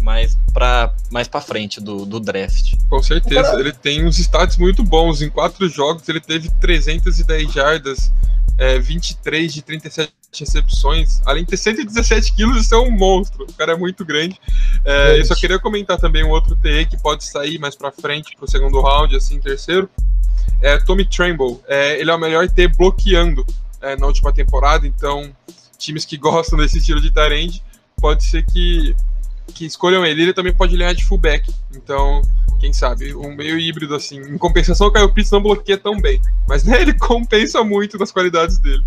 [0.01, 2.73] mais para mais para frente do, do draft.
[2.89, 5.21] Com certeza, ele tem uns stats muito bons.
[5.21, 8.11] Em quatro jogos ele teve 310 jardas,
[8.57, 13.45] é, 23 de 37 recepções, além de ter 117 quilos, isso é um monstro.
[13.49, 14.39] O cara é muito grande.
[14.85, 18.35] É, eu só queria comentar também um outro TE que pode sair mais para frente
[18.35, 19.89] para o segundo round, assim, terceiro
[20.61, 21.59] é Tommy Tremble.
[21.67, 23.45] É, ele é o melhor T bloqueando
[23.81, 25.35] é, na última temporada, então
[25.77, 27.63] times que gostam desse estilo de Tyrande,
[27.97, 28.95] pode ser que,
[29.53, 30.21] que escolham ele.
[30.21, 32.21] Ele também pode ganhar de fullback, então
[32.59, 34.19] quem sabe, um meio híbrido assim.
[34.19, 38.11] Em compensação, o Kyle Pitts não bloqueia tão bem, mas né, ele compensa muito das
[38.11, 38.83] qualidades dele.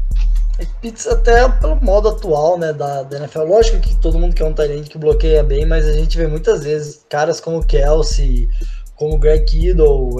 [0.83, 3.44] Pitts até pelo modo atual, né, da, da NFL.
[3.44, 6.64] Lógico que todo mundo quer um Tyrande que bloqueia bem, mas a gente vê muitas
[6.64, 8.46] vezes caras como Kelsey,
[8.94, 10.11] como o Greg Kittle,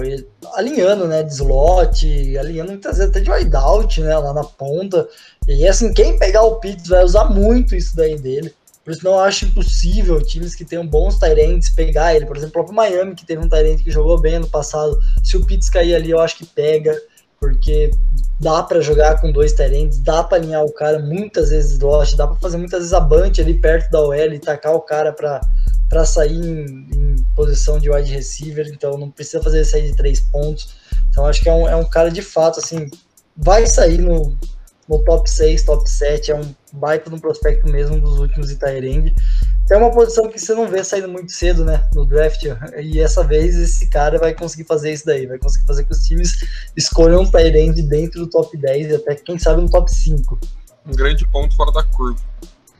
[0.55, 5.07] alinhando, né, de slot, alinhando muitas vezes até de wideout, né, lá na ponta.
[5.47, 8.51] E assim, quem pegar o Pitts vai usar muito isso daí dele.
[8.83, 12.25] Por isso não acho impossível times que tenham bons Tyrants pegar ele.
[12.25, 14.99] Por exemplo, o próprio Miami, que teve um Tyrant que jogou bem no passado.
[15.23, 16.99] Se o Pitts cair ali, eu acho que pega,
[17.39, 17.91] porque
[18.39, 22.25] dá para jogar com dois Tyrants, dá para alinhar o cara muitas vezes slot, dá
[22.25, 26.05] para fazer muitas vezes a bunch ali perto da OL e tacar o cara para
[26.05, 30.73] sair em, em, posição de wide receiver, então não precisa fazer sair de três pontos.
[31.09, 32.89] Então acho que é um, é um cara de fato, assim,
[33.37, 34.35] vai sair no,
[34.91, 39.15] no top 6, top 7, é um baita no prospecto mesmo dos últimos Itaireng.
[39.69, 42.43] É uma posição que você não vê saindo muito cedo, né, no draft,
[42.77, 46.05] e essa vez esse cara vai conseguir fazer isso daí, vai conseguir fazer que os
[46.05, 46.43] times
[46.75, 50.37] escolham um Tyrande dentro do top 10 e até, quem sabe, no top 5.
[50.85, 52.19] Um grande ponto fora da curva.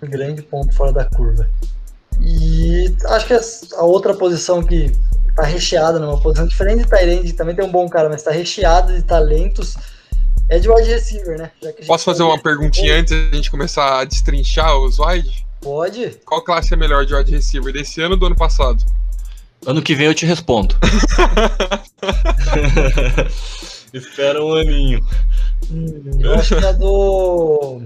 [0.03, 1.49] Um grande ponto fora da curva.
[2.19, 3.33] E acho que
[3.75, 4.91] a outra posição que
[5.33, 8.93] tá recheada, numa posição diferente de Tyrande, também tem um bom cara, mas tá recheada
[8.93, 9.77] de talentos,
[10.51, 11.49] é de wide receiver, né?
[11.87, 15.45] Posso fazer uma perguntinha antes da gente começar a destrinchar os wide?
[15.61, 16.17] Pode.
[16.25, 18.83] Qual classe é melhor de wide receiver, desse ano ou do ano passado?
[19.65, 20.75] Ano que vem eu te respondo.
[23.93, 25.01] Espera um aninho.
[25.71, 27.81] Hum, eu acho que é do.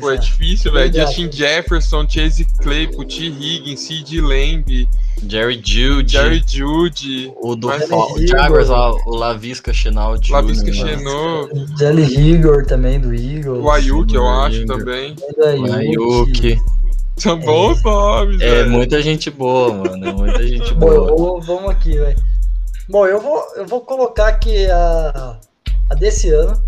[0.00, 0.92] Pô, é difícil, velho.
[0.92, 3.26] Justin Jefferson, Chase Claypool, T.
[3.26, 4.88] Higgins, Sid Lamb.
[5.28, 6.12] Jerry Judy.
[6.12, 7.32] Jerry Judy.
[7.36, 10.16] O do o Jaguars, o Lavisca Chenal.
[10.28, 11.48] Lavisca Chenal.
[11.78, 13.64] Jelly Rigor também, do Eagles.
[13.64, 15.14] O Ayuk, eu acho, também.
[15.38, 16.60] O Ayuk.
[17.16, 18.70] São bons é, nomes, É véio.
[18.70, 20.06] muita gente boa, mano.
[20.06, 21.16] É muita gente boa.
[21.16, 22.16] Bom, vamos aqui, velho.
[22.88, 25.38] Bom, eu vou, eu vou colocar aqui a,
[25.90, 26.60] a desse ano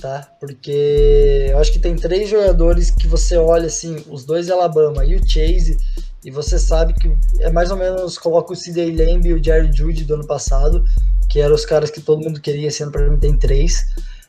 [0.00, 0.28] tá?
[0.38, 5.16] Porque eu acho que tem três jogadores que você olha assim, os dois Alabama e
[5.16, 5.78] o Chase,
[6.24, 9.70] e você sabe que é mais ou menos coloca o CJ Lamb e o Jerry
[9.72, 10.84] Judy do ano passado,
[11.28, 13.86] que eram os caras que todo mundo queria, sendo para mim tem três.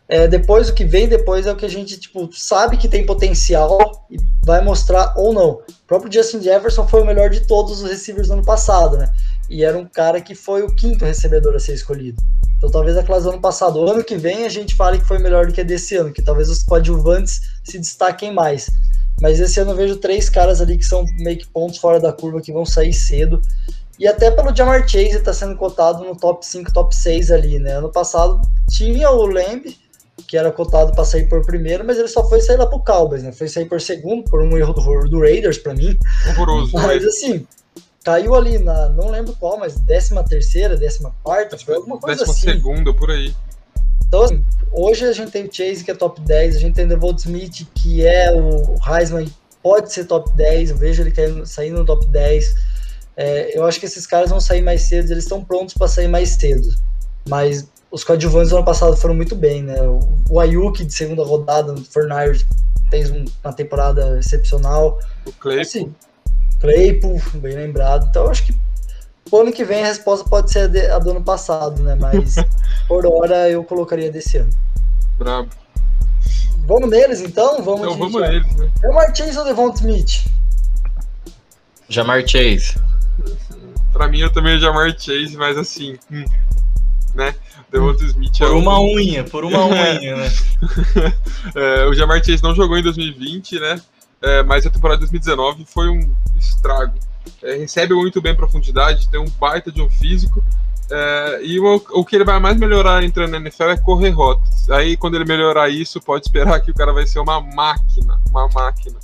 [0.09, 3.05] É, depois, o que vem depois é o que a gente tipo, sabe que tem
[3.05, 5.49] potencial e vai mostrar ou não.
[5.49, 9.11] O próprio Justin Jefferson foi o melhor de todos os receivers do ano passado, né?
[9.49, 12.21] E era um cara que foi o quinto recebedor a ser escolhido.
[12.57, 13.79] Então talvez a classe do ano passado.
[13.79, 16.11] O ano que vem a gente fale que foi melhor do que a desse ano,
[16.11, 18.69] que talvez os coadjuvantes se destaquem mais.
[19.21, 22.11] Mas esse ano eu vejo três caras ali que são meio que pontos fora da
[22.13, 23.41] curva que vão sair cedo.
[23.99, 27.77] E até pelo Jamar Chase está sendo cotado no top 5, top 6 ali, né?
[27.77, 29.75] Ano passado tinha o Lamb,
[30.27, 33.23] que era cotado para sair por primeiro, mas ele só foi sair lá pro Cowboys,
[33.23, 33.31] né?
[33.31, 35.97] Foi sair por segundo, por um erro do, do Raiders para mim.
[36.29, 36.73] Horroroso.
[36.77, 37.47] Mas assim,
[38.07, 42.33] caiu ali na, não lembro qual, mas 13 terceira, 14 quarta, foi alguma coisa décima
[42.33, 42.57] assim.
[42.57, 43.35] segunda, por aí.
[44.07, 46.85] Então, assim, hoje a gente tem o Chase, que é top 10, a gente tem
[46.85, 49.29] o Devonta Smith, que é o Heisman,
[49.61, 52.55] pode ser top 10, eu vejo ele caindo, saindo no top 10.
[53.17, 56.07] É, eu acho que esses caras vão sair mais cedo, eles estão prontos para sair
[56.07, 56.73] mais cedo.
[57.27, 59.75] Mas os coadjuvantes do ano passado foram muito bem, né?
[60.29, 62.47] O Ayuki de segunda rodada no Fortnite
[62.89, 64.97] fez uma temporada excepcional.
[65.25, 65.61] O Claypool.
[65.61, 65.93] Assim,
[66.59, 68.07] Claypool, bem lembrado.
[68.09, 68.55] Então eu acho que
[69.31, 71.95] o ano que vem a resposta pode ser a, de, a do ano passado, né?
[71.95, 72.35] Mas
[72.87, 74.49] por hora eu colocaria desse ano.
[75.17, 75.49] Brabo.
[76.65, 77.61] Vamos neles então?
[77.63, 78.69] Vamos, Então de- vamos neles, né?
[78.81, 80.25] Jamar Chase ou Devonta Smith?
[81.89, 82.75] Jamar Chase.
[83.93, 86.25] Pra mim, eu também Jamar Chase, mas assim, hum,
[87.15, 87.33] né?
[87.71, 90.31] Devonta Smith é Por o- uma unha, por uma unha, né?
[91.55, 93.81] É, o Jamar Chase não jogou em 2020, né?
[94.27, 96.93] É, mas a temporada de 2019 foi um estrago.
[97.41, 100.43] É, recebe muito bem profundidade, tem um baita de um físico.
[100.91, 104.69] é, e o, o que ele vai mais melhorar entrando na NFL é correr rotas.
[104.69, 108.19] Aí, quando ele melhorar isso, pode esperar que o cara vai ser uma máquina.
[108.29, 108.97] Uma máquina.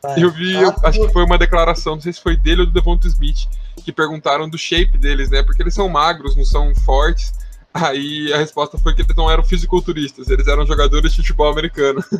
[0.00, 0.22] Vai.
[0.22, 2.72] Eu vi, eu acho que foi uma declaração, não sei se foi dele ou do
[2.72, 3.48] Devonta Smith,
[3.84, 5.42] que perguntaram do shape deles, né?
[5.42, 7.32] Porque eles são magros, não são fortes.
[7.80, 12.02] Aí a resposta foi que eles não eram fisiculturistas, eles eram jogadores de futebol americano.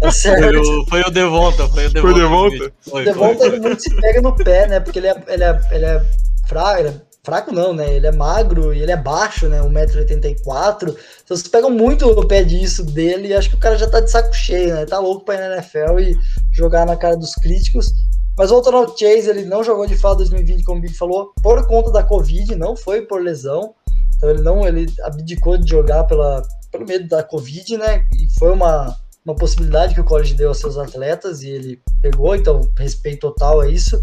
[0.00, 0.60] É Foi certo.
[0.60, 2.18] o, foi o Devonta, foi o Devonta.
[2.18, 2.54] Devonta?
[2.56, 2.72] Smith.
[2.80, 4.80] Foi, O Devonta ele muito se pega no pé, né?
[4.80, 6.04] Porque ele é, ele é, ele é
[6.46, 7.94] fraco, ele é fraco não, né?
[7.94, 9.60] Ele é magro e ele é baixo, né?
[9.60, 10.82] 1,84m.
[10.82, 10.96] Então
[11.36, 14.10] vocês pegam muito no pé disso dele e acho que o cara já tá de
[14.10, 14.86] saco cheio, né?
[14.86, 16.16] Tá louco pra ir na NFL e
[16.52, 17.92] jogar na cara dos críticos.
[18.38, 21.66] Mas voltando ao Chase, ele não jogou de fato 2020, como o Big falou, por
[21.66, 23.74] conta da Covid, não foi por lesão.
[24.18, 28.04] Então ele não, ele abdicou de jogar pela, pelo medo da Covid, né?
[28.12, 32.34] E foi uma, uma possibilidade que o college deu aos seus atletas e ele pegou,
[32.34, 33.98] então respeito total a isso.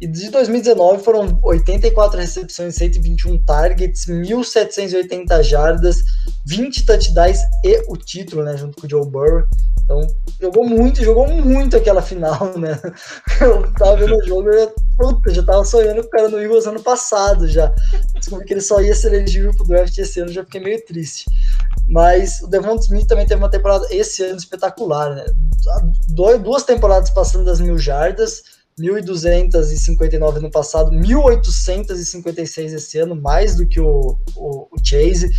[0.00, 6.04] E de 2019 foram 84 recepções, 121 targets, 1.780 jardas,
[6.46, 9.44] 20 touchdowns e o título, né, junto com o Joe Burrow.
[9.82, 10.06] Então,
[10.40, 12.78] jogou muito, jogou muito aquela final, né?
[13.40, 16.66] Eu tava vendo o jogo, eu, puta, já tava sonhando com o cara no Eagles
[16.66, 17.74] ano passado já.
[18.14, 21.24] Descobri que ele só ia ser elegível pro draft esse ano, já fiquei meio triste.
[21.88, 25.24] Mas o Devon Smith também teve uma temporada esse ano espetacular, né?
[26.42, 28.42] Duas temporadas passando das mil jardas,
[28.78, 35.30] 1.259 no passado, 1.856 esse ano, mais do que o, o, o Chase.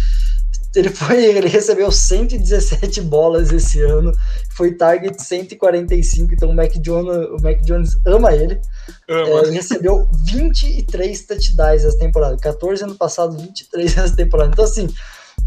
[0.76, 4.12] Ele, foi, ele recebeu 117 bolas esse ano,
[4.52, 8.60] foi target 145, então o Mac Jones, o Mac Jones ama ele.
[9.08, 9.42] É, Ama.
[9.44, 14.52] ele recebeu 23 touchdowns essa temporada, 14 ano passado, 23 essa temporada.
[14.52, 14.88] Então, assim,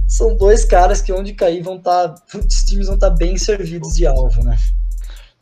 [0.09, 2.15] são dois caras que onde cair vão estar.
[2.35, 4.59] os times vão estar bem servidos de alvo, né?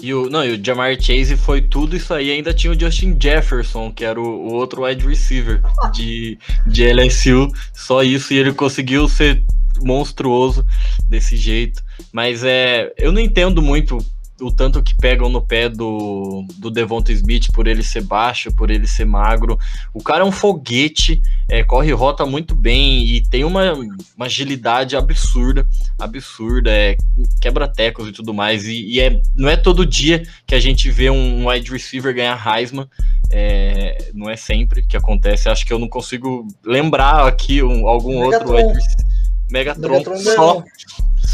[0.02, 2.30] E o, não, e o Jamar Chase foi tudo isso aí.
[2.30, 5.60] Ainda tinha o Justin Jefferson, que era o, o outro wide receiver
[5.92, 7.52] de, de LSU.
[7.74, 9.42] Só isso, e ele conseguiu ser
[9.82, 10.64] monstruoso
[11.08, 11.82] desse jeito.
[12.12, 13.98] Mas é, eu não entendo muito
[14.40, 18.70] o tanto que pegam no pé do, do Devonta Smith por ele ser baixo, por
[18.70, 19.58] ele ser magro.
[19.92, 23.72] O cara é um foguete, é, corre rota muito bem e tem uma,
[24.16, 25.66] uma agilidade absurda,
[25.98, 26.96] absurda, é,
[27.40, 28.66] quebra tecos e tudo mais.
[28.66, 32.40] E, e é, não é todo dia que a gente vê um wide receiver ganhar
[32.46, 32.88] Heisman.
[33.30, 35.48] É, não é sempre que acontece.
[35.48, 38.56] Acho que eu não consigo lembrar aqui um, algum outro Megatron.
[38.56, 39.10] wide receiver.
[39.50, 40.64] Megatron, Megatron só.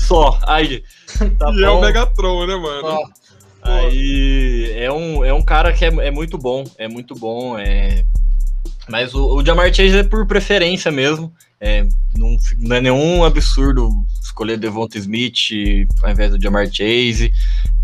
[0.07, 0.39] Só.
[0.47, 0.83] Aí,
[1.39, 1.81] tá e é o bom.
[1.81, 3.13] Megatron, né, mano?
[3.63, 7.59] Aí é um, é um cara que é, é muito bom, é muito bom.
[7.59, 8.05] É...
[8.89, 11.33] Mas o, o Jamar Chase é por preferência mesmo.
[11.61, 13.91] É, não, não é nenhum absurdo
[14.23, 15.51] escolher Devonta Smith
[16.03, 17.33] ao invés do Jamar Chase.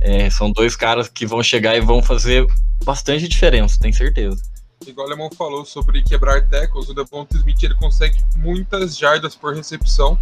[0.00, 2.46] É, são dois caras que vão chegar e vão fazer
[2.84, 4.42] bastante diferença, tenho certeza.
[4.86, 9.54] Igual o Alemão falou sobre quebrar tackles, o Devonta Smith ele consegue muitas jardas por
[9.54, 10.18] recepção,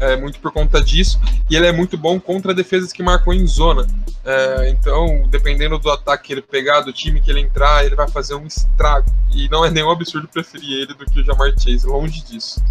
[0.00, 3.46] é, muito por conta disso, e ele é muito bom contra defesas que marcam em
[3.46, 3.86] zona.
[4.24, 8.08] É, então, dependendo do ataque que ele pegar, do time que ele entrar, ele vai
[8.08, 9.10] fazer um estrago.
[9.32, 12.62] E não é nenhum absurdo preferir ele do que o Jamar Chase, longe disso.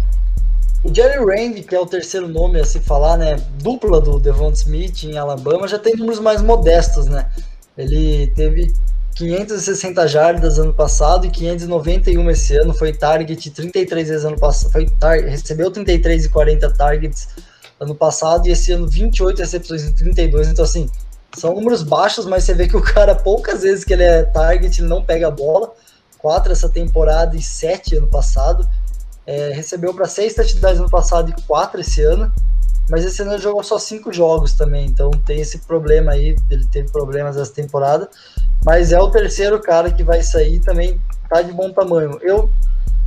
[0.84, 3.36] O Jerry Randy, que é o terceiro nome a se falar, né?
[3.60, 7.28] Dupla do Devon Smith em Alabama, já tem números mais modestos, né?
[7.76, 8.72] Ele teve
[9.18, 12.72] 560 jardas ano passado e 591 esse ano.
[12.72, 14.70] Foi target 33 vezes ano passado.
[14.70, 17.28] Foi tar recebeu 33 e 40 targets
[17.80, 20.48] ano passado e esse ano 28 recepções em 32.
[20.48, 20.88] Então, assim,
[21.36, 24.80] são números baixos, mas você vê que o cara, poucas vezes que ele é target,
[24.80, 25.72] ele não pega a bola.
[26.16, 28.68] Quatro essa temporada e sete ano passado.
[29.26, 32.32] É, recebeu para seis touchdowns ano passado e quatro esse ano.
[32.88, 36.36] Mas esse ano ele jogou só cinco jogos também, então tem esse problema aí.
[36.48, 38.08] Ele teve problemas essa temporada.
[38.64, 42.18] Mas é o terceiro cara que vai sair também tá de bom tamanho.
[42.22, 42.50] Eu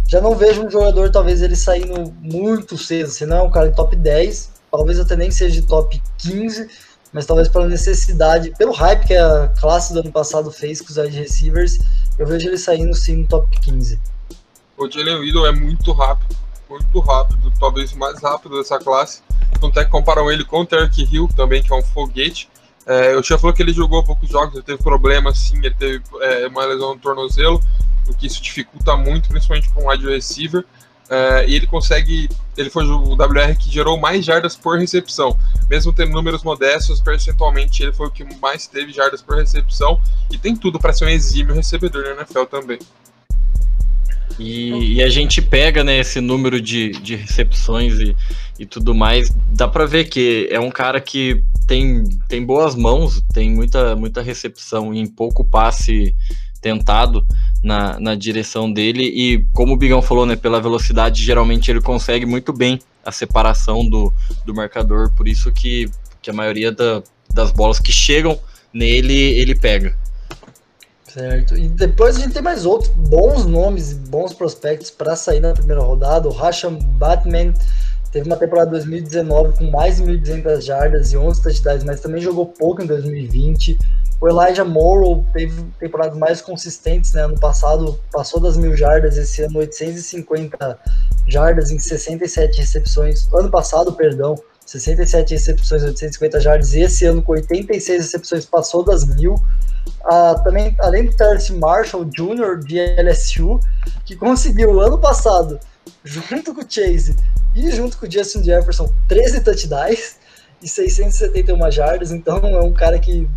[0.08, 3.76] já não vejo um jogador, talvez ele saindo muito cedo, senão é um cara de
[3.76, 6.68] top 10, talvez até nem seja de top 15,
[7.14, 10.98] mas talvez pela necessidade, pelo hype que a classe do ano passado fez com os
[10.98, 11.80] wide receivers,
[12.18, 14.00] eu vejo ele saindo sim no top 15
[14.82, 16.36] o Jalen Waddle é muito rápido,
[16.68, 19.22] muito rápido, talvez o mais rápido dessa classe.
[19.60, 22.50] Tanto é que comparam ele com o Terry Hill também, que é um foguete.
[22.86, 26.04] É, eu já falou que ele jogou poucos jogos, ele teve problemas sim, ele teve
[26.22, 27.62] é, uma lesão no tornozelo,
[28.08, 30.66] o que isso dificulta muito, principalmente para um wide receiver.
[31.10, 32.30] É, e ele consegue.
[32.56, 35.38] Ele foi o WR que gerou mais jardas por recepção.
[35.70, 40.02] Mesmo tendo números modestos, percentualmente ele foi o que mais teve jardas por recepção.
[40.32, 42.80] E tem tudo para ser um exímio recebedor na NFL também.
[44.40, 48.16] E, e, a gente pega né, esse número de, de recepções e,
[48.60, 53.22] e tudo mais, dá para ver que é um cara que tem, tem boas mãos,
[53.34, 56.16] tem muita, muita recepção em pouco passe
[56.62, 57.26] tentado
[57.64, 59.04] na, na direção dele.
[59.04, 63.88] E como o Bigão falou, né, pela velocidade, geralmente ele consegue muito bem a separação
[63.88, 64.14] do,
[64.46, 65.90] do marcador, por isso que,
[66.22, 67.02] que a maioria da,
[67.34, 68.40] das bolas que chegam
[68.74, 69.96] nele ele pega.
[71.14, 71.58] Certo.
[71.58, 75.54] E depois a gente tem mais outros bons nomes e bons prospectos para sair na
[75.54, 76.28] primeira rodada.
[76.28, 77.54] O Rasham Batman
[78.12, 82.46] teve uma temporada 2019 com mais de 1.200 jardas e 11 touchdowns, mas também jogou
[82.46, 83.78] pouco em 2020.
[84.22, 87.24] O Elijah Morrow teve temporadas mais consistentes, né?
[87.24, 90.80] Ano passado passou das mil jardas, esse ano 850
[91.28, 93.28] jardas em 67 recepções.
[93.34, 94.36] Ano passado, perdão,
[94.72, 99.36] 67 recepções, 850 jardas, e esse ano com 86 recepções passou das mil.
[100.06, 102.60] Ah, também, além do Terrence Marshall Jr.
[102.64, 103.60] de LSU,
[104.06, 105.60] que conseguiu ano passado,
[106.04, 107.16] junto com o Chase
[107.54, 110.16] e junto com o Justin Jefferson, 13 touchdowns
[110.62, 113.28] e 671 jardas, então é um cara que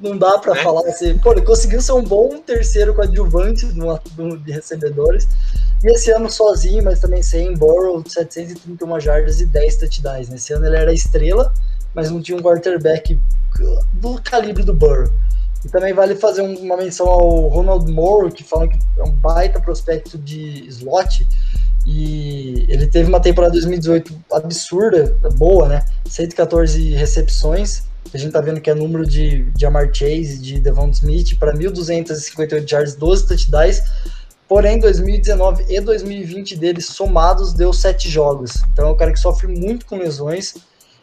[0.00, 0.62] não dá para é.
[0.62, 5.28] falar assim, pô, ele conseguiu ser um bom terceiro coadjuvante no, no, de recebedores,
[5.82, 10.28] e esse ano sozinho, mas também sem Burrow, 731 jardas e 10 touchdowns.
[10.28, 11.52] Nesse ano ele era estrela,
[11.94, 13.18] mas não tinha um quarterback
[13.92, 15.10] do calibre do Burrow.
[15.64, 19.60] E também vale fazer uma menção ao Ronald Moore, que falam que é um baita
[19.60, 21.26] prospecto de slot.
[21.86, 25.84] E ele teve uma temporada 2018 absurda, boa, né?
[26.06, 27.84] 114 recepções.
[28.12, 31.52] A gente tá vendo que é número de, de Amar Chase, de Devon Smith, para
[31.52, 33.82] 1.258 yards, 12 touchdowns.
[34.48, 38.62] Porém, 2019 e 2020 deles somados deu 7 jogos.
[38.72, 40.54] Então é um cara que sofre muito com lesões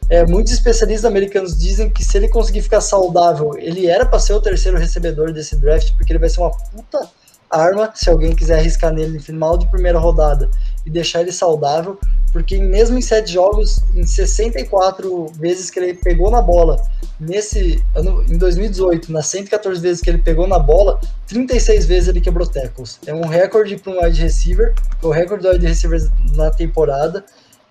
[0.10, 4.34] é, muitos especialistas americanos dizem que se ele conseguir ficar saudável, ele era para ser
[4.34, 7.10] o terceiro recebedor desse draft, porque ele vai ser uma puta
[7.50, 10.50] arma se alguém quiser arriscar nele no final de primeira rodada
[10.86, 11.98] e deixar ele saudável,
[12.32, 16.82] porque mesmo em sete jogos, em 64 vezes que ele pegou na bola,
[17.20, 22.22] nesse ano, em 2018, nas 114 vezes que ele pegou na bola, 36 vezes ele
[22.22, 23.00] quebrou tackles.
[23.06, 27.26] É um recorde para um wide receiver, foi o recorde do wide receiver na temporada.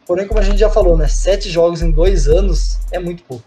[0.06, 1.08] Porém, como a gente já falou, né?
[1.08, 3.44] Sete jogos em dois anos é muito pouco.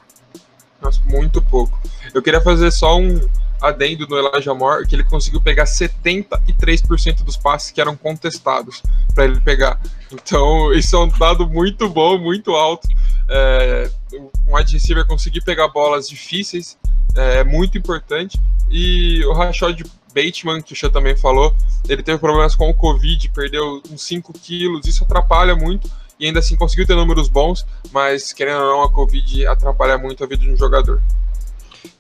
[0.82, 1.78] Nossa, muito pouco.
[2.14, 3.20] Eu queria fazer só um
[3.62, 8.82] adendo no Elijah Moore, que ele conseguiu pegar 73% dos passes que eram contestados
[9.14, 9.80] para ele pegar.
[10.12, 12.88] Então, isso é um dado muito bom, muito alto.
[13.30, 16.78] É, um wide receiver conseguir pegar bolas difíceis
[17.16, 18.40] é muito importante.
[18.70, 19.82] E o Rashad
[20.14, 21.56] Bateman, que o Xan também falou,
[21.88, 25.90] ele teve problemas com o Covid, perdeu uns 5 quilos, isso atrapalha muito
[26.20, 30.24] e ainda assim conseguiu ter números bons, mas querendo ou não, a Covid atrapalha muito
[30.24, 31.02] a vida de um jogador.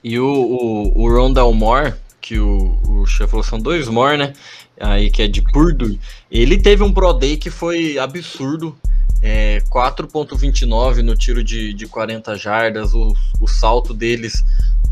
[0.03, 4.33] E o, o, o Rondell Moore, que o, o chefe falou, são dois Moore, né?
[4.79, 5.99] Aí que é de Purdue.
[6.31, 8.77] Ele teve um Pro Day que foi absurdo.
[9.21, 14.45] É, 4.29 no tiro de, de 40 jardas, o, o salto deles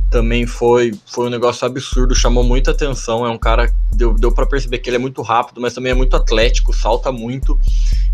[0.10, 3.26] também foi, foi um negócio absurdo, chamou muita atenção.
[3.26, 5.96] É um cara, deu, deu para perceber que ele é muito rápido, mas também é
[5.96, 7.58] muito atlético, salta muito.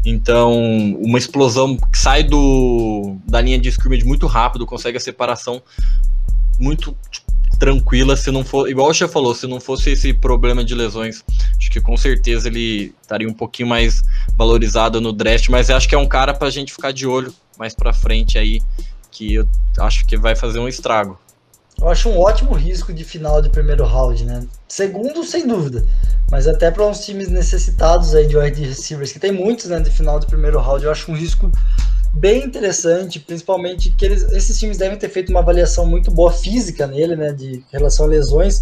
[0.05, 0.53] Então,
[0.99, 5.61] uma explosão que sai do, da linha de scrimmage muito rápido, consegue a separação
[6.59, 10.75] muito tipo, tranquila se não for, igual Che falou, se não fosse esse problema de
[10.75, 11.23] lesões,
[11.57, 14.03] acho que com certeza ele estaria um pouquinho mais
[14.35, 17.73] valorizado no draft, mas acho que é um cara pra gente ficar de olho mais
[17.73, 18.61] pra frente aí,
[19.11, 19.47] que eu
[19.79, 21.17] acho que vai fazer um estrago.
[21.79, 24.45] Eu acho um ótimo risco de final de primeiro round, né?
[24.67, 25.85] Segundo, sem dúvida.
[26.29, 29.89] Mas até para uns times necessitados aí de wide receivers, que tem muitos, né, de
[29.89, 31.51] final de primeiro round, eu acho um risco
[32.13, 36.85] bem interessante, principalmente que eles, esses times devem ter feito uma avaliação muito boa física
[36.85, 38.61] nele, né, de relação a lesões,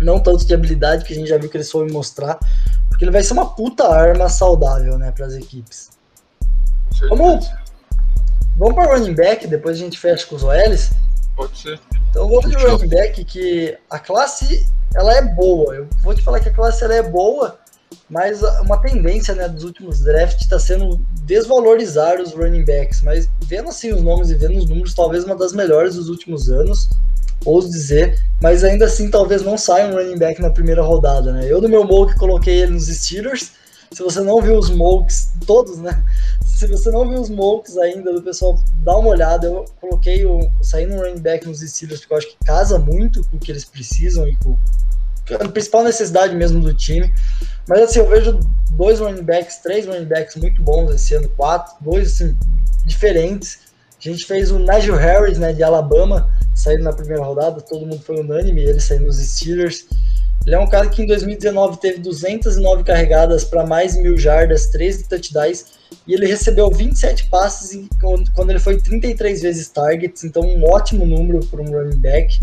[0.00, 2.38] não tanto de habilidade, que a gente já viu que eles foram mostrar,
[2.88, 5.90] porque ele vai ser uma puta arma saudável, né, para as equipes.
[7.08, 7.50] Vamos,
[8.56, 10.90] vamos para running back, depois a gente fecha com os OLs.
[11.34, 11.80] Pode ser.
[12.10, 15.74] Então vou de running back que a classe ela é boa.
[15.74, 17.58] Eu vou te falar que a classe ela é boa,
[18.08, 23.02] mas uma tendência né, dos últimos drafts está sendo desvalorizar os running backs.
[23.02, 26.48] Mas vendo assim os nomes e vendo os números, talvez uma das melhores dos últimos
[26.48, 26.88] anos,
[27.44, 31.32] ouso dizer, mas ainda assim talvez não saia um running back na primeira rodada.
[31.32, 31.50] Né?
[31.50, 33.52] Eu no meu mock coloquei ele nos Steelers.
[33.90, 36.04] Se você não viu os mocks, todos, né?
[36.44, 39.46] Se você não viu os mocks ainda do pessoal, dá uma olhada.
[39.46, 43.22] Eu coloquei o saindo um running back nos Steelers, porque eu acho que casa muito
[43.28, 44.56] com o que eles precisam e com
[45.34, 47.12] a principal necessidade mesmo do time.
[47.68, 48.38] Mas assim, eu vejo
[48.72, 52.36] dois running backs, três running backs muito bons esse ano, quatro, dois assim,
[52.84, 53.66] diferentes.
[53.98, 58.00] A gente fez o Najee Harris, né, de Alabama, saindo na primeira rodada, todo mundo
[58.00, 59.86] foi unânime, ele saindo nos Steelers.
[60.46, 65.08] Ele é um cara que em 2019 teve 209 carregadas para mais mil jardas, 13
[65.08, 65.75] touchdowns,
[66.06, 67.88] e ele recebeu 27 passes
[68.34, 72.38] quando ele foi 33 vezes targets, então um ótimo número para um running back.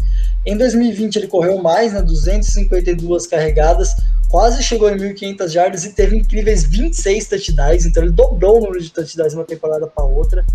[0.45, 3.95] Em 2020 ele correu mais, né, 252 carregadas,
[4.29, 8.81] quase chegou em 1.500 jardas e teve incríveis 26 touchdowns, então ele dobrou o número
[8.81, 10.45] de touchdowns de uma temporada para outra.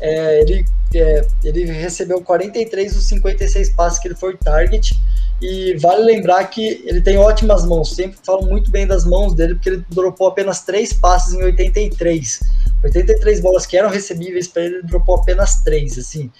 [0.00, 4.98] É, ele, é, ele recebeu 43 dos 56 passes que ele foi target,
[5.40, 9.54] e vale lembrar que ele tem ótimas mãos, sempre falo muito bem das mãos dele,
[9.54, 12.40] porque ele dropou apenas 3 passes em 83.
[12.82, 16.30] 83 bolas que eram recebíveis para ele, ele dropou apenas 3, assim.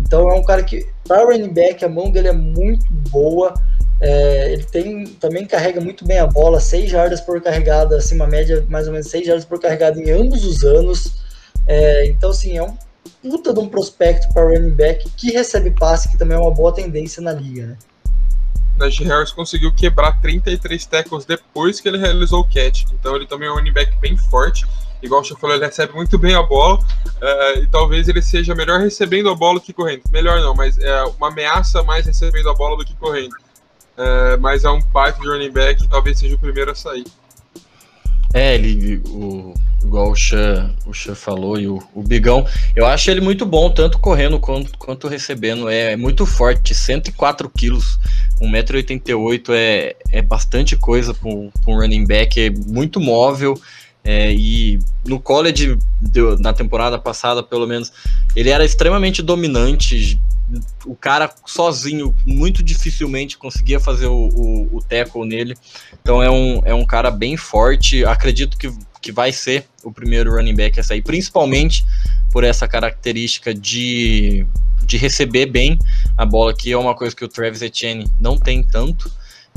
[0.00, 3.54] Então é um cara que, para running back, a mão dele é muito boa.
[4.00, 8.26] É, ele tem também carrega muito bem a bola, 6 jardas por carregada, assim, uma
[8.26, 11.12] média mais ou menos 6 jardas por carregada em ambos os anos.
[11.68, 12.74] É, então, assim, é um
[13.22, 16.74] puta de um prospecto para running back que recebe passe, que também é uma boa
[16.74, 17.76] tendência na liga, né?
[18.80, 22.84] Najee Harris conseguiu quebrar 33 tackles depois que ele realizou o catch.
[22.92, 24.66] Então ele também é um running back bem forte
[25.02, 28.54] igual o Chá falou, ele recebe muito bem a bola uh, e talvez ele seja
[28.54, 30.02] melhor recebendo a bola do que correndo.
[30.10, 33.34] Melhor não, mas é uma ameaça mais recebendo a bola do que correndo.
[33.96, 37.04] Uh, mas é um baita de running back talvez seja o primeiro a sair.
[38.32, 43.10] É, ele, o, igual o Xan, o Xan falou, e o, o Bigão, eu acho
[43.10, 45.68] ele muito bom, tanto correndo quanto, quanto recebendo.
[45.68, 47.98] É, é muito forte, 104 quilos,
[48.40, 53.60] 1,88m é, é bastante coisa para um running back, é muito móvel.
[54.02, 55.76] É, e no college,
[56.38, 57.92] na temporada passada, pelo menos,
[58.34, 60.18] ele era extremamente dominante.
[60.84, 65.56] O cara sozinho muito dificilmente conseguia fazer o, o, o tackle nele.
[66.00, 68.04] Então é um, é um cara bem forte.
[68.04, 71.84] Acredito que, que vai ser o primeiro running back a sair, principalmente
[72.32, 74.46] por essa característica de,
[74.84, 75.78] de receber bem
[76.16, 79.10] a bola, que é uma coisa que o Travis Etienne não tem tanto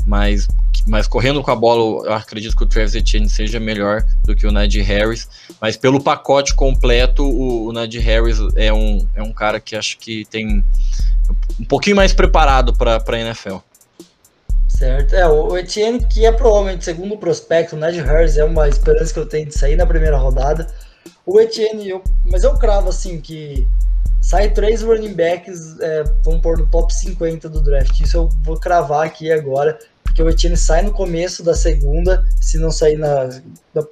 [0.06, 0.46] mas,
[0.86, 4.46] mas correndo com a bola, eu acredito que o Travis Etienne seja melhor do que
[4.46, 5.28] o Najee Harris,
[5.60, 9.98] mas pelo pacote completo, o, o Najee Harris é um, é um cara que acho
[9.98, 10.62] que tem
[11.58, 13.56] um pouquinho mais preparado para a NFL.
[14.68, 19.12] Certo, é, o Etienne, que é provavelmente segundo prospecto, o Najee Harris é uma esperança
[19.12, 20.66] que eu tenho de sair na primeira rodada.
[21.24, 23.66] O Etienne, eu, mas eu cravo assim que
[24.20, 27.98] sai três running backs, é, vamos pôr no top 50 do draft.
[28.00, 29.78] Isso eu vou cravar aqui agora
[30.14, 33.28] porque o Etienne sai no começo da segunda, se não sair na.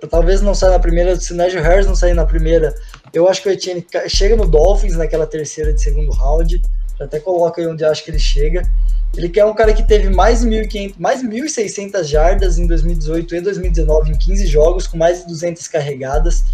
[0.09, 2.73] Talvez não saia na primeira, se o Najee Harris não sair na primeira,
[3.13, 6.63] eu acho que o Etienne chega no Dolphins naquela terceira de segundo round.
[7.01, 8.63] Até coloca aí onde acho que ele chega.
[9.17, 13.41] Ele que é um cara que teve mais 1.500, mais 1.600 jardas em 2018 e
[13.41, 16.45] 2019 em 15 jogos, com mais de 200 carregadas.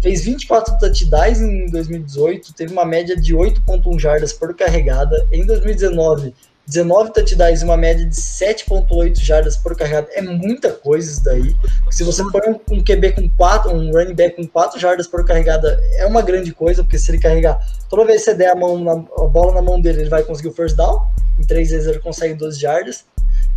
[0.00, 5.26] Fez 24 touchdowns em 2018, teve uma média de 8.1 jardas por carregada.
[5.32, 6.32] Em 2019,
[6.66, 11.56] 19 touchdowns e uma média de 7.8 jardas por carregada é muita coisa isso daí.
[11.90, 15.24] Se você põe um, um QB com 4, um running back com 4 jardas por
[15.24, 18.56] carregada, é uma grande coisa, porque se ele carregar, toda vez que você der a,
[18.56, 21.06] mão na, a bola na mão dele, ele vai conseguir o first down,
[21.38, 23.04] em 3 vezes ele consegue 12 jardas.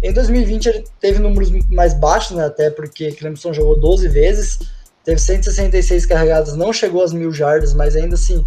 [0.04, 4.60] Em 2020 ele teve números mais baixos, né, até porque Clemson jogou 12 vezes,
[5.04, 8.46] teve 166 carregadas, não chegou às mil jardas, mas ainda assim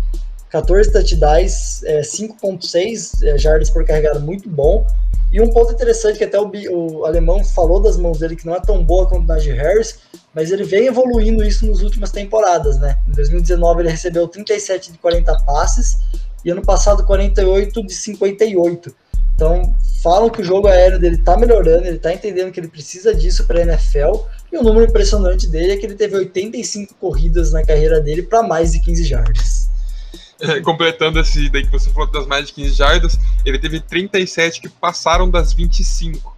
[0.52, 4.86] 14 touchdowns, é, 5.6 é, jardas por carregada, muito bom.
[5.32, 8.54] E um ponto interessante que até o, o alemão falou das mãos dele, que não
[8.54, 10.00] é tão boa quanto Najee Harris,
[10.34, 12.98] mas ele vem evoluindo isso nas últimas temporadas, né?
[13.08, 16.00] Em 2019 ele recebeu 37 de 40 passes
[16.44, 18.94] e ano passado 48 de 58.
[19.34, 23.14] Então, falam que o jogo aéreo dele tá melhorando, ele tá entendendo que ele precisa
[23.14, 24.20] disso para NFL.
[24.52, 28.42] E o número impressionante dele é que ele teve 85 corridas na carreira dele para
[28.42, 29.61] mais de 15 jardas.
[30.42, 34.60] É, completando esse daí que você falou das mais de 15 jardas, ele teve 37
[34.60, 36.32] que passaram das 25.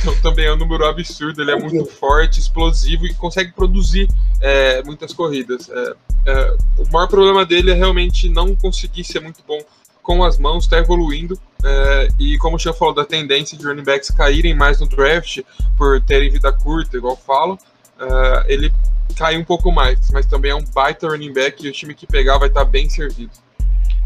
[0.00, 4.08] Então também é um número absurdo, ele é muito forte, explosivo e consegue produzir
[4.40, 5.70] é, muitas corridas.
[5.70, 5.94] É,
[6.26, 9.58] é, o maior problema dele é realmente não conseguir ser muito bom
[10.02, 11.38] com as mãos, está evoluindo.
[11.64, 15.40] É, e como o Xan falou, da tendência de running backs caírem mais no draft
[15.76, 17.58] por terem vida curta, igual eu falo,
[17.98, 18.72] é, ele
[19.14, 22.06] cai um pouco mais, mas também é um baita running back e o time que
[22.06, 23.30] pegar vai estar tá bem servido.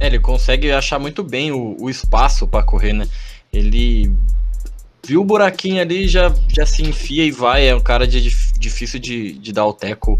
[0.00, 3.06] É, ele consegue achar muito bem o, o espaço para correr, né?
[3.52, 4.12] Ele
[5.04, 7.68] viu o buraquinho ali, já, já se enfia e vai.
[7.68, 8.20] É um cara de,
[8.58, 10.18] difícil de, de dar o teco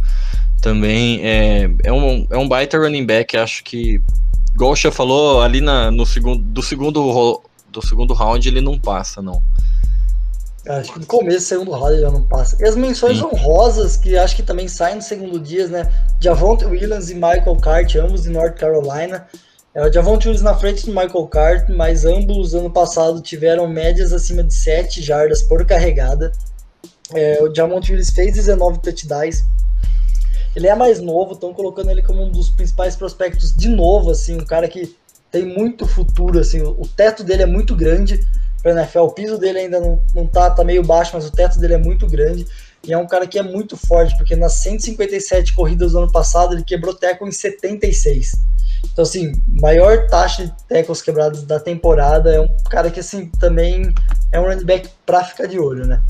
[0.60, 1.20] também.
[1.22, 4.00] É, é, um, é um baita running back, acho que
[4.76, 9.42] Xia falou, ali na, no segundo, do, segundo, do segundo round ele não passa, não.
[10.66, 12.56] Acho que no começo do segundo round ele já não passa.
[12.60, 13.24] E as menções Sim.
[13.24, 15.92] honrosas, que acho que também saem no segundo dia, né?
[16.20, 19.26] Javonte Williams e Michael Cart, ambos de North Carolina.
[19.74, 24.12] É, o Javonte Williams na frente do Michael Cart, mas ambos ano passado tiveram médias
[24.12, 26.30] acima de 7 jardas por carregada.
[27.12, 29.42] É, o Javonte Williams fez 19 touchdowns,
[30.54, 34.36] ele é mais novo, estão colocando ele como um dos principais prospectos de novo, assim,
[34.36, 34.94] um cara que
[35.30, 38.20] tem muito futuro, assim, o teto dele é muito grande
[38.62, 41.58] para NFL, o piso dele ainda não, não tá, tá meio baixo, mas o teto
[41.58, 42.46] dele é muito grande,
[42.84, 46.54] e é um cara que é muito forte, porque nas 157 corridas do ano passado
[46.54, 48.32] ele quebrou tackle em 76.
[48.92, 53.94] Então, assim, maior taxa de tackles quebrados da temporada, é um cara que, assim, também
[54.32, 54.88] é um running back
[55.28, 56.02] ficar de olho, né?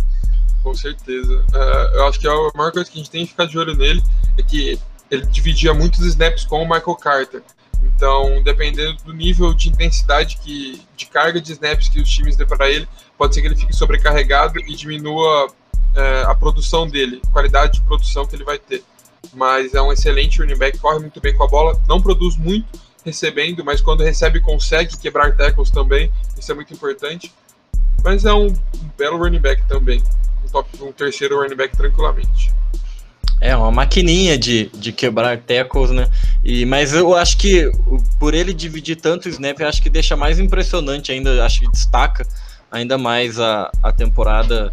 [0.63, 1.45] Com certeza.
[1.53, 3.77] Uh, eu acho que a maior coisa que a gente tem que ficar de olho
[3.77, 4.03] nele
[4.39, 4.79] é que
[5.11, 7.43] ele dividia muitos snaps com o Michael Carter.
[7.83, 12.45] Então, dependendo do nível de intensidade que, de carga de snaps que os times dê
[12.47, 17.75] para ele, pode ser que ele fique sobrecarregado e diminua uh, a produção dele, qualidade
[17.75, 18.83] de produção que ele vai ter.
[19.33, 22.81] Mas é um excelente running back, corre muito bem com a bola, não produz muito
[23.05, 27.33] recebendo, mas quando recebe consegue quebrar tackles também, isso é muito importante.
[28.05, 30.03] Mas é um, um belo running back também
[30.53, 32.53] top um terceiro running back tranquilamente.
[33.43, 36.09] É, uma maquininha de, de quebrar tackles, né?
[36.45, 37.73] E, mas eu acho que
[38.17, 41.69] por ele dividir tanto o snap, eu acho que deixa mais impressionante ainda, acho que
[41.69, 42.25] destaca
[42.71, 44.71] ainda mais a, a temporada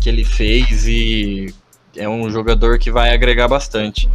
[0.00, 1.54] que ele fez e
[1.94, 4.08] é um jogador que vai agregar bastante.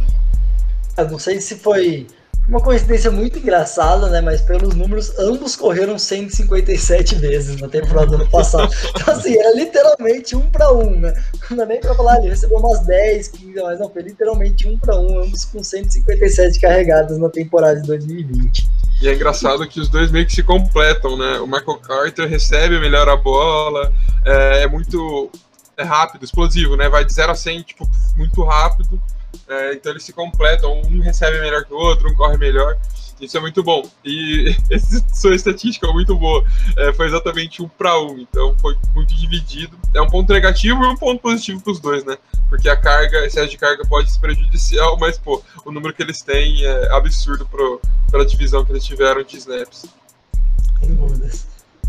[0.96, 2.08] Eu não sei se foi
[2.48, 4.20] uma coincidência muito engraçada, né?
[4.20, 8.72] Mas pelos números, ambos correram 157 vezes na temporada do ano passado.
[9.02, 11.14] Então, assim, era literalmente um para um, né?
[11.50, 14.78] Não é nem pra falar, ele recebeu umas 10, 15, mas não, foi literalmente um
[14.78, 18.68] para um, ambos com 157 carregadas na temporada de 2020.
[19.00, 21.38] E é engraçado que os dois meio que se completam, né?
[21.40, 23.92] O Michael Carter recebe melhor a bola,
[24.24, 25.30] é, é muito
[25.76, 26.88] é rápido, explosivo, né?
[26.88, 29.00] Vai de 0 a 100, tipo, muito rápido.
[29.48, 32.76] É, então eles se completam, um recebe melhor que o outro, um corre melhor.
[33.20, 33.88] Isso é muito bom.
[34.04, 36.44] E essa sua estatística é muito boa.
[36.76, 39.78] É, foi exatamente um para um, então foi muito dividido.
[39.94, 42.16] É um ponto negativo e um ponto positivo para os dois, né?
[42.48, 46.20] Porque a carga, excesso de carga pode ser prejudicial, mas pô, o número que eles
[46.22, 47.80] têm é absurdo pro,
[48.10, 49.86] pela divisão que eles tiveram de snaps.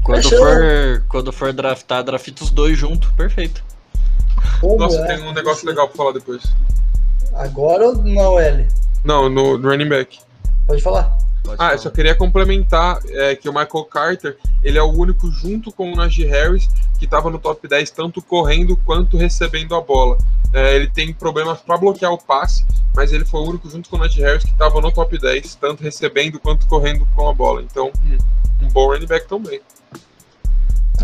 [0.03, 3.63] Quando for, quando for draftar, drafta os dois juntos, perfeito.
[4.59, 5.15] Como Nossa, é?
[5.15, 6.43] tem um negócio legal para falar depois.
[7.34, 8.67] Agora ou não, L?
[9.03, 10.19] Não, no, no running back.
[10.67, 11.17] Pode falar.
[11.43, 11.73] Pode ah, falar.
[11.73, 15.91] eu só queria complementar é, que o Michael Carter, ele é o único, junto com
[15.91, 20.17] o Najee Harris, que estava no top 10, tanto correndo quanto recebendo a bola.
[20.53, 22.63] É, ele tem problemas para bloquear o passe,
[22.95, 25.55] mas ele foi o único, junto com o Najee Harris, que estava no top 10,
[25.55, 27.61] tanto recebendo quanto correndo com a bola.
[27.61, 29.59] Então, um, um bom running back também.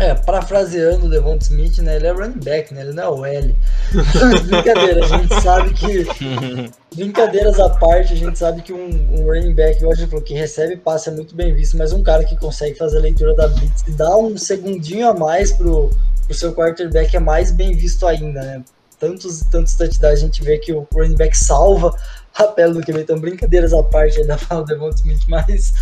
[0.00, 1.96] É, parafraseando o Devon Smith, né?
[1.96, 2.80] Ele é running back, né?
[2.80, 3.54] Ele não é o L.
[4.48, 6.06] Brincadeira, a gente sabe que.
[6.96, 10.78] Brincadeiras à parte, a gente sabe que um, um running back, gente falou, que recebe
[10.78, 13.84] passe é muito bem visto, mas um cara que consegue fazer a leitura da blitz
[13.86, 15.90] e dar um segundinho a mais pro,
[16.26, 18.64] pro seu quarterback é mais bem visto ainda, né?
[18.98, 21.94] Tantos tantos touchdowns a gente vê que o running back salva
[22.34, 23.02] a pele do que vem.
[23.02, 25.74] Então, brincadeiras à parte aí da fala do Devon Smith, mas,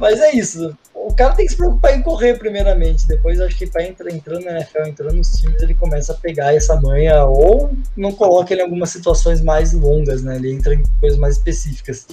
[0.00, 0.76] mas é isso.
[1.08, 3.08] O cara tem que se preocupar em correr, primeiramente.
[3.08, 6.54] Depois, acho que para entrar entrando na NFL, entrando nos times, ele começa a pegar
[6.54, 10.36] essa manha, ou não coloca ele em algumas situações mais longas, né?
[10.36, 12.06] Ele entra em coisas mais específicas.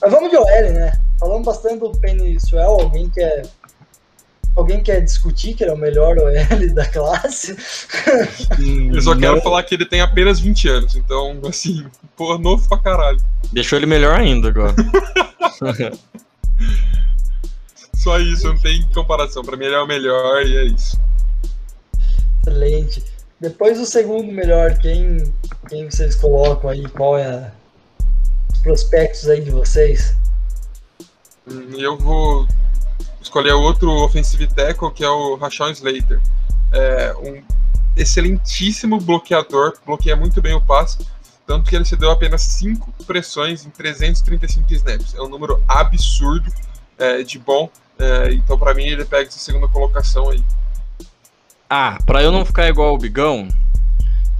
[0.00, 0.92] Mas vamos de OL, né?
[1.20, 3.42] Falamos bastante do Penny Swell, alguém que é
[4.56, 7.56] Alguém quer discutir que ele é o melhor OL da classe?
[8.92, 11.86] Eu só quero falar que ele tem apenas 20 anos, então, assim,
[12.16, 13.18] pô, novo pra caralho.
[13.50, 14.74] Deixou ele melhor ainda agora.
[18.02, 19.42] só isso, não tem comparação.
[19.42, 20.98] Pra mim ele é o melhor e é isso.
[22.40, 23.04] Excelente.
[23.40, 25.32] Depois do segundo melhor, quem,
[25.68, 26.88] quem vocês colocam aí?
[26.88, 27.52] Qual é a,
[28.52, 30.16] os prospectos aí de vocês?
[31.46, 32.46] Hum, eu vou
[33.20, 36.20] escolher outro offensive tackle, que é o Rashawn Slater.
[36.72, 37.42] É um
[37.96, 40.98] excelentíssimo bloqueador, bloqueia muito bem o passe,
[41.46, 45.14] tanto que ele cedeu apenas 5 pressões em 335 snaps.
[45.14, 46.50] É um número absurdo
[46.98, 50.42] é, de bom, é, então para mim ele pega essa segunda colocação aí.
[51.68, 53.48] Ah, para eu não ficar igual o Bigão,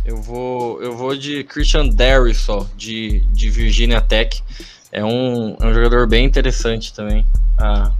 [0.05, 4.42] eu vou, eu vou de Christian Derry só, de, de Virginia Tech.
[4.90, 7.24] É um, é um jogador bem interessante também.
[7.57, 7.92] Ah,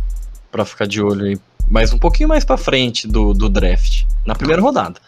[0.50, 1.40] para ficar de olho aí.
[1.66, 5.00] Mas um pouquinho mais para frente do, do draft, na primeira rodada.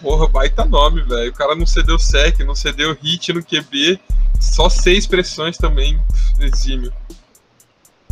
[0.00, 1.30] Porra, baita nome, velho.
[1.30, 3.98] O cara não cedeu sec, não cedeu hit no QB,
[4.40, 6.00] só seis pressões também,
[6.38, 6.92] exímio.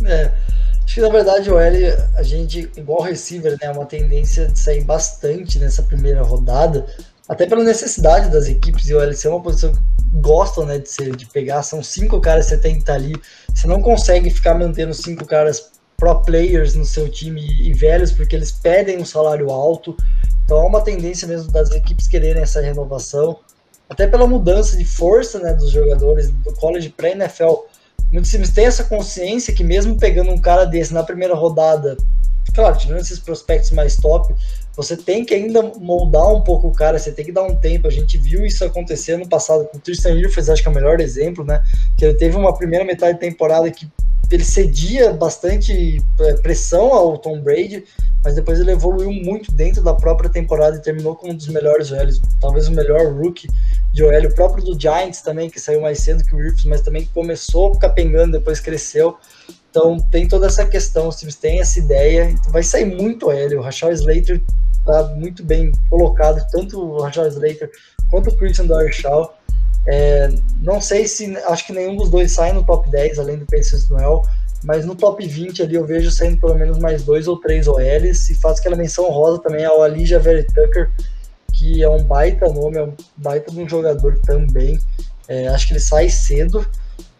[0.03, 0.33] É,
[0.91, 4.59] acho que na verdade o L, a gente, igual receiver, né, é uma tendência de
[4.59, 6.85] sair bastante nessa primeira rodada,
[7.29, 9.79] até pela necessidade das equipes, e o LC é uma posição que
[10.15, 13.15] gostam né, de, ser, de pegar, são cinco caras que você tem que estar ali,
[13.53, 18.35] você não consegue ficar mantendo cinco caras pro players no seu time e velhos, porque
[18.35, 19.95] eles pedem um salário alto.
[20.43, 23.39] Então há uma tendência mesmo das equipes quererem essa renovação,
[23.89, 27.70] até pela mudança de força né, dos jogadores do college para NFL.
[28.11, 31.95] Muitos times têm essa consciência que mesmo pegando um cara desse na primeira rodada,
[32.53, 34.33] claro, tirando esses prospectos mais top,
[34.75, 37.87] você tem que ainda moldar um pouco o cara, você tem que dar um tempo.
[37.87, 40.75] A gente viu isso acontecer no passado com o Tristan Wirfs, acho que é o
[40.75, 41.61] melhor exemplo, né?
[41.97, 43.87] Que ele teve uma primeira metade de temporada que
[44.35, 47.83] ele cedia bastante é, pressão ao Tom Brady,
[48.23, 51.91] mas depois ele evoluiu muito dentro da própria temporada e terminou como um dos melhores
[51.91, 53.49] OLs, talvez o melhor rookie
[53.93, 56.81] de OL, o próprio do Giants também, que saiu mais cedo que o Reeves, mas
[56.81, 59.17] também começou capengando, depois cresceu.
[59.69, 63.57] Então tem toda essa questão, os times têm essa ideia, então vai sair muito OL,
[63.57, 64.41] o Rashad Slater
[64.85, 67.69] tá muito bem colocado, tanto o Rashad Slater
[68.09, 69.33] quanto o Christian Darshaw.
[69.87, 70.29] É,
[70.61, 71.35] não sei se.
[71.37, 74.23] Acho que nenhum dos dois sai no top 10, além do Paces Noel.
[74.63, 78.29] Mas no top 20 ali eu vejo saindo pelo menos mais dois ou três OLs.
[78.29, 80.91] E faço aquela menção rosa também ao Alija Very Tucker,
[81.51, 84.79] que é um baita nome, é um baita de um jogador também.
[85.27, 86.65] É, acho que ele sai cedo.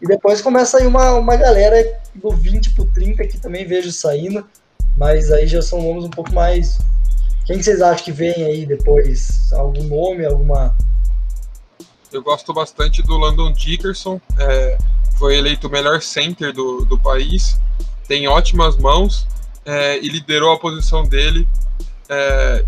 [0.00, 4.46] E depois começa aí uma, uma galera do 20 pro 30 que também vejo saindo.
[4.96, 6.78] Mas aí já são nomes um pouco mais.
[7.44, 9.52] Quem vocês acham que vem aí depois?
[9.52, 10.76] Algum nome, alguma
[12.12, 14.78] eu gosto bastante do Landon Dickerson, é,
[15.18, 17.58] foi eleito o melhor center do, do país,
[18.06, 19.26] tem ótimas mãos
[19.64, 21.48] é, e liderou a posição dele.
[22.08, 22.64] É,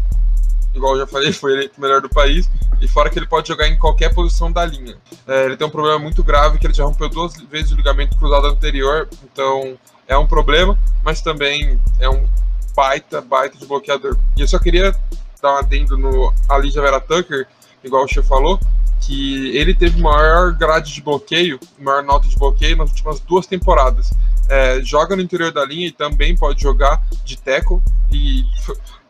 [0.74, 2.49] igual eu já falei, foi eleito o melhor do país.
[2.80, 4.97] E fora que ele pode jogar em qualquer posição da linha.
[5.26, 8.16] É, ele tem um problema muito grave que ele já rompeu duas vezes o ligamento
[8.16, 12.28] cruzado anterior, então é um problema, mas também é um
[12.74, 14.16] baita, baita de bloqueador.
[14.36, 14.95] E eu só queria
[15.40, 17.47] dar um adendo no Alija Vera Tucker,
[17.82, 18.59] igual o Che falou,
[19.05, 24.11] que ele teve maior grade de bloqueio, maior nota de bloqueio nas últimas duas temporadas.
[24.48, 27.80] É, joga no interior da linha e também pode jogar de tackle
[28.11, 28.42] e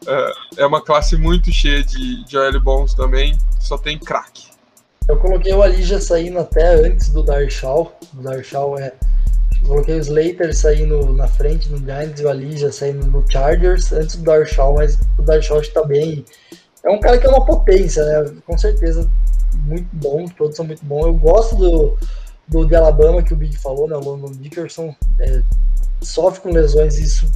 [0.07, 4.49] é, é uma classe muito cheia de, de OL bons também, só tem craque.
[5.07, 7.97] Eu coloquei o Alija saindo até antes do Darshaw.
[8.17, 8.93] O Darshaw é.
[9.63, 13.93] Eu coloquei o Slater saindo na frente no Giants e o Alija saindo no Chargers
[13.93, 16.25] antes do Darshaw, mas o Darshaw está bem.
[16.83, 18.35] É um cara que é uma potência, né?
[18.47, 19.09] Com certeza
[19.57, 21.07] muito bom, todos são muito bons.
[21.07, 21.99] Eu gosto do,
[22.49, 23.97] do de Alabama que o Big falou, né?
[23.97, 25.43] O London Dickerson é,
[26.03, 27.31] sofre com lesões e isso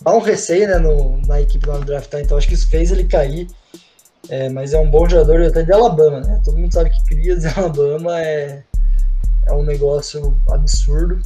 [0.00, 2.20] dá um receio né, no, na equipe lá no draft, tá?
[2.20, 3.48] então acho que isso fez ele cair.
[4.28, 6.40] É, mas é um bom jogador até de Alabama, né?
[6.44, 8.64] Todo mundo sabe que cria de Alabama é,
[9.46, 11.20] é um negócio absurdo.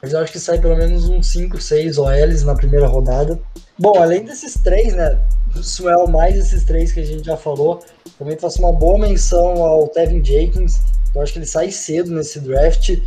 [0.00, 3.38] Mas eu acho que sai pelo menos uns 5, 6 OLs na primeira rodada.
[3.78, 5.18] Bom, além desses três, né?
[5.56, 7.80] O Swell mais esses três que a gente já falou,
[8.18, 10.80] também faço uma boa menção ao Tevin Jenkins.
[11.14, 13.00] Eu acho que ele sai cedo nesse draft.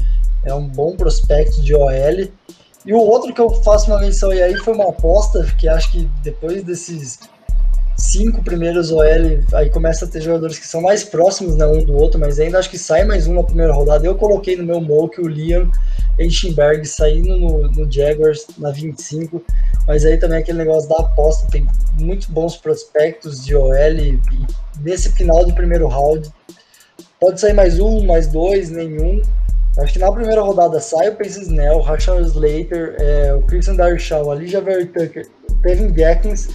[0.43, 2.27] É um bom prospecto de OL.
[2.85, 5.91] E o outro que eu faço uma menção e aí foi uma aposta, que acho
[5.91, 7.19] que depois desses
[8.01, 9.03] cinco primeiros OL,
[9.53, 12.57] aí começa a ter jogadores que são mais próximos né, um do outro, mas ainda
[12.57, 14.05] acho que sai mais um na primeira rodada.
[14.05, 15.69] Eu coloquei no meu mock o Liam
[16.17, 19.43] Eichenberg saindo no, no Jaguars na 25,
[19.87, 21.67] mas aí também aquele negócio da aposta, tem
[21.99, 23.71] muitos bons prospectos de OL
[24.81, 26.29] nesse final de primeiro round.
[27.19, 29.21] Pode sair mais um, mais dois, nenhum.
[29.77, 33.75] Acho que na primeira rodada sai o Pace Snell, o Rashad Slater, é, o Christian
[33.75, 35.27] Darshaw, a Tucker,
[35.61, 36.49] Tevin Jackins.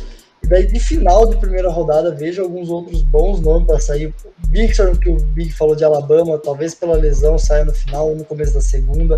[0.47, 4.15] E daí de final de primeira rodada, vejo alguns outros bons nomes para sair.
[4.47, 8.25] Bixon, que o Big falou de Alabama, talvez pela lesão saia no final ou no
[8.25, 9.17] começo da segunda.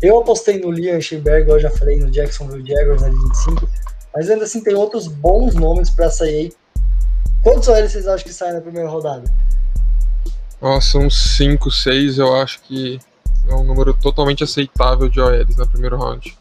[0.00, 3.68] Eu apostei no Liam Schemberg, eu já falei no Jacksonville Jaguars na 25.
[4.14, 6.52] Mas ainda assim tem outros bons nomes para sair aí.
[7.42, 9.24] Quantos OL vocês acham que saem na primeira rodada?
[10.62, 13.00] Nossa, uns 5, 6 eu acho que
[13.48, 16.38] é um número totalmente aceitável de OLs na primeiro round.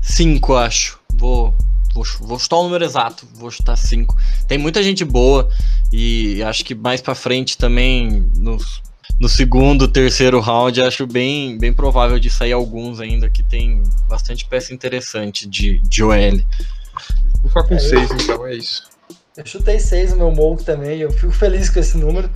[0.00, 0.98] 5, acho.
[1.12, 1.54] Vou,
[1.92, 4.16] vou, vou chutar o número exato, vou chutar 5.
[4.48, 5.48] Tem muita gente boa
[5.92, 8.82] e acho que mais para frente também, nos,
[9.20, 14.44] no segundo, terceiro round, acho bem, bem provável de sair alguns ainda que tem bastante
[14.44, 16.40] peça interessante de, de OL.
[17.40, 18.90] Vou ficar com 6 é, então, é isso.
[19.36, 22.30] Eu chutei 6 no meu mock também, eu fico feliz com esse número.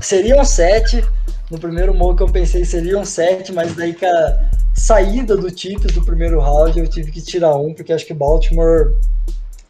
[0.00, 1.04] Seriam 7,
[1.50, 4.50] no primeiro mock eu pensei seriam 7, mas daí com a
[4.80, 8.96] saída do Chiefs do primeiro round eu tive que tirar um, porque acho que Baltimore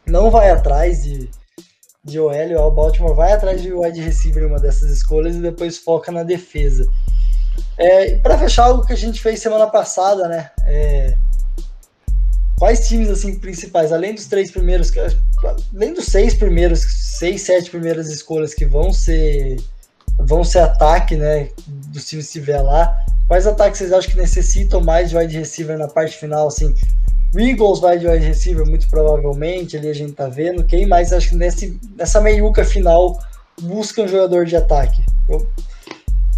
[0.06, 1.28] não vai atrás de,
[2.04, 2.32] de OL,
[2.66, 6.22] o Baltimore vai atrás de wide receiver em uma dessas escolhas e depois foca na
[6.22, 6.86] defesa.
[7.76, 10.50] É, para fechar algo que a gente fez semana passada, né?
[10.64, 11.14] É,
[12.56, 14.92] quais times assim principais, além dos três primeiros,
[15.74, 19.56] além dos seis primeiros, seis, sete primeiras escolhas que vão ser
[20.26, 21.48] vão ser ataque, né,
[21.92, 22.96] times que estiver lá.
[23.28, 26.74] Quais ataques vocês acham que necessitam mais de wide receiver na parte final, assim?
[27.32, 30.64] O Eagles vai de wide receiver, muito provavelmente, ali a gente tá vendo.
[30.64, 33.20] Quem mais acho que nesse, nessa meiuca final
[33.60, 35.00] busca um jogador de ataque?
[35.28, 35.46] Eu,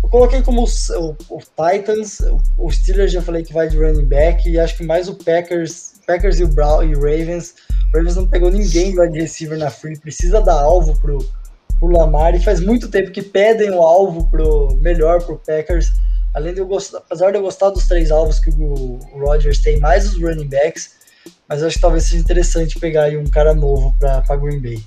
[0.03, 2.21] eu coloquei como os, o, o, Titans,
[2.59, 5.95] o, Steelers já falei que vai de running back, e acho que mais o Packers,
[6.07, 7.55] Packers e o Brown e o Ravens.
[7.91, 11.27] O Ravens não pegou ninguém de wide receiver na free, precisa dar alvo pro,
[11.83, 15.91] pro Lamar, e faz muito tempo que pedem o alvo pro melhor pro Packers.
[16.33, 19.81] Além de eu gostar, apesar de eu gostar dos três alvos que o Rodgers tem,
[19.81, 20.95] mais os running backs,
[21.49, 24.85] mas acho que talvez seja interessante pegar aí um cara novo para Green Bay.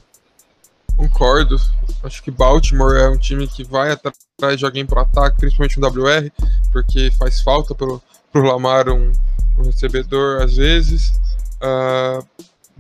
[0.96, 1.58] Concordo.
[2.02, 5.86] Acho que Baltimore é um time que vai atrás de alguém para ataque, principalmente um
[5.86, 6.32] WR,
[6.72, 9.12] porque faz falta pro, pro Lamar um,
[9.58, 11.12] um recebedor às vezes.
[11.62, 12.26] Uh,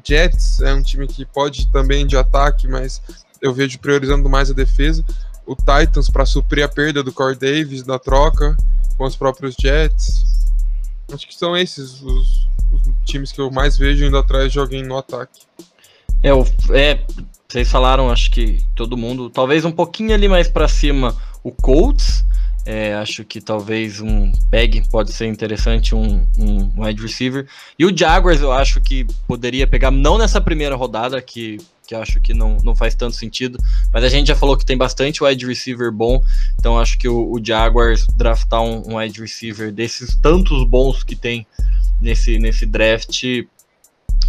[0.01, 3.01] Jets é um time que pode também de ataque, mas
[3.45, 5.05] eu vejo priorizando mais a defesa.
[5.45, 8.57] O Titans para suprir a perda do Corey Davis da troca
[8.97, 10.23] com os próprios Jets.
[11.13, 14.83] Acho que são esses os, os times que eu mais vejo indo atrás de alguém
[14.83, 15.41] no ataque.
[16.23, 17.01] É, o, é,
[17.47, 22.25] vocês falaram, acho que todo mundo, talvez um pouquinho ali mais para cima o Colts.
[22.65, 27.47] É, acho que talvez um bag pode ser interessante, um, um wide receiver.
[27.77, 32.19] E o Jaguars eu acho que poderia pegar, não nessa primeira rodada, que, que acho
[32.19, 33.59] que não, não faz tanto sentido,
[33.93, 36.21] mas a gente já falou que tem bastante wide receiver bom,
[36.59, 41.15] então acho que o, o Jaguars draftar um, um wide receiver desses tantos bons que
[41.15, 41.45] tem
[42.01, 43.23] nesse, nesse draft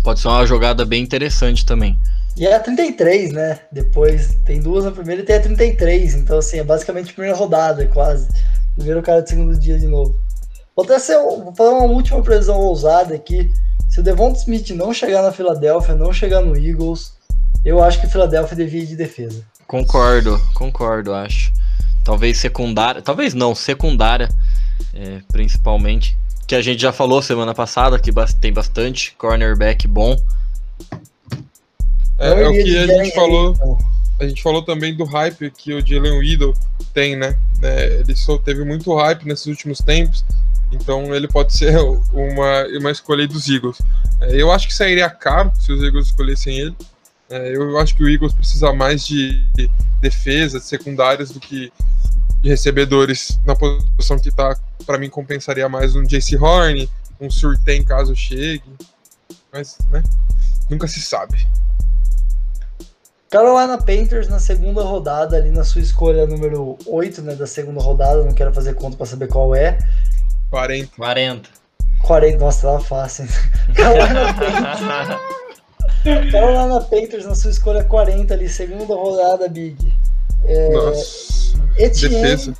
[0.02, 1.98] pode ser uma jogada bem interessante também.
[2.36, 3.60] E é a 33, né?
[3.72, 6.16] Depois tem duas na primeira e tem a 33.
[6.16, 8.28] Então, assim, é basicamente a primeira rodada, quase.
[8.74, 10.14] Primeiro cara do segundo dia de novo.
[10.76, 13.50] Vou até vou fazer uma última previsão ousada aqui.
[13.88, 17.14] Se o Devonta Smith não chegar na Filadélfia, não chegar no Eagles,
[17.66, 19.44] eu acho que a Filadélfia devia ir de defesa.
[19.66, 21.52] Concordo, concordo, acho.
[22.04, 24.28] Talvez secundária, talvez não, secundária,
[24.94, 26.16] é, principalmente.
[26.46, 30.16] Que a gente já falou semana passada que tem bastante cornerback bom.
[32.16, 33.50] É, é o que a gente falou.
[33.50, 33.78] Então.
[34.18, 36.54] A gente falou também do hype que o Jalen Weedle
[36.94, 37.36] tem, né?
[37.60, 40.24] É, ele só teve muito hype nesses últimos tempos,
[40.72, 41.76] então ele pode ser
[42.14, 43.78] uma, uma escolha dos Eagles.
[44.20, 46.76] É, eu acho que sairia caro se os Eagles escolhessem ele.
[47.28, 49.48] É, eu acho que o Eagles precisa mais de
[50.00, 51.72] defesa, de secundárias, do que
[52.40, 54.56] de recebedores na posição que tá.
[54.84, 56.88] Para mim, compensaria mais um JC Horn,
[57.20, 58.62] um Surtain caso chegue.
[59.52, 60.02] Mas, né?
[60.70, 61.46] Nunca se sabe.
[63.28, 68.22] Carolina Panthers na segunda rodada, ali na sua escolha número 8, né, da segunda rodada,
[68.24, 69.78] não quero fazer conta para saber qual é.
[70.50, 70.92] 40.
[70.96, 71.48] 40.
[72.02, 73.26] 40, nossa, tava fácil.
[73.74, 75.36] Carolina Panthers.
[76.30, 79.92] Carolina Panthers na sua escolha 40 ali, segunda rodada, Big.
[80.44, 81.56] É, nossa.
[81.76, 82.54] Etienne, defesa.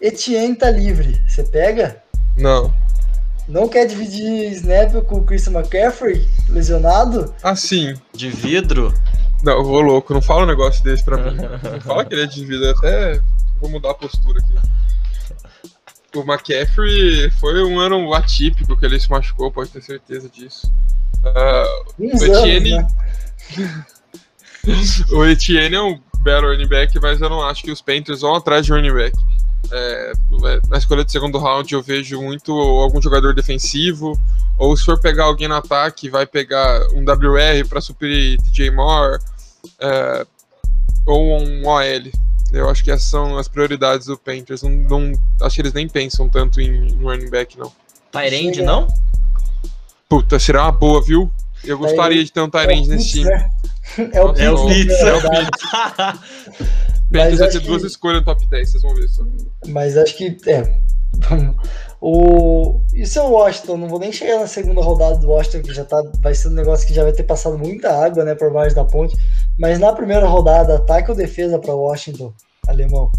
[0.00, 1.20] Etienne tá livre.
[1.28, 2.02] Você pega?
[2.36, 2.72] Não.
[3.48, 7.34] Não quer dividir snap com o Chris McCaffrey, lesionado?
[7.42, 7.94] Assim.
[8.14, 8.94] De vidro?
[9.42, 11.36] Não, ô louco, não fala um negócio desse pra mim.
[11.36, 13.20] Não fala que ele é de vida, até
[13.60, 14.54] vou mudar a postura aqui.
[16.14, 20.70] O McCaffrey foi um ano atípico que ele se machucou, pode ter certeza disso.
[21.24, 22.72] Uh, o Etienne.
[22.74, 22.92] Anos,
[23.56, 23.84] né?
[25.12, 28.34] o Etienne é um belo running back, mas eu não acho que os Panthers vão
[28.34, 29.16] atrás de running back.
[29.72, 30.12] É,
[30.68, 34.18] na escolha de segundo round eu vejo muito algum jogador defensivo
[34.56, 39.20] Ou se for pegar alguém no ataque, vai pegar um WR para suprir DJ Moore,
[39.78, 40.26] é,
[41.06, 42.10] ou um OL.
[42.52, 44.62] Eu acho que essas são as prioridades do Panthers.
[44.62, 47.72] Não, não, acho que eles nem pensam tanto em running back, não.
[48.10, 48.88] Tyrande, não?
[50.08, 51.30] Puta, seria uma boa, viu?
[51.62, 53.24] Eu gostaria de ter um Tyrande é nesse time.
[53.24, 53.50] Né?
[54.12, 54.94] É o, é o Pizza.
[54.94, 56.20] É o Pizza.
[57.10, 57.66] Panthers vai ter que...
[57.66, 59.24] duas escolhas no top 10, vocês vão ver só.
[59.66, 60.36] Mas acho que.
[60.46, 60.78] É.
[62.00, 62.80] O...
[62.94, 63.76] E o seu Washington?
[63.76, 66.00] Não vou nem chegar na segunda rodada do Washington, que já tá.
[66.20, 68.84] Vai ser um negócio que já vai ter passado muita água, né, por baixo da
[68.84, 69.16] ponte.
[69.60, 72.32] Mas na primeira rodada, ataque ou defesa para Washington,
[72.66, 73.12] alemão?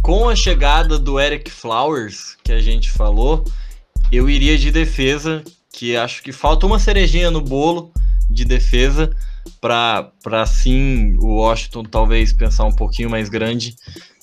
[0.00, 3.42] Com a chegada do Eric Flowers, que a gente falou,
[4.12, 7.92] eu iria de defesa, que acho que falta uma cerejinha no bolo
[8.30, 9.10] de defesa
[9.60, 13.74] para sim o Washington talvez pensar um pouquinho mais grande.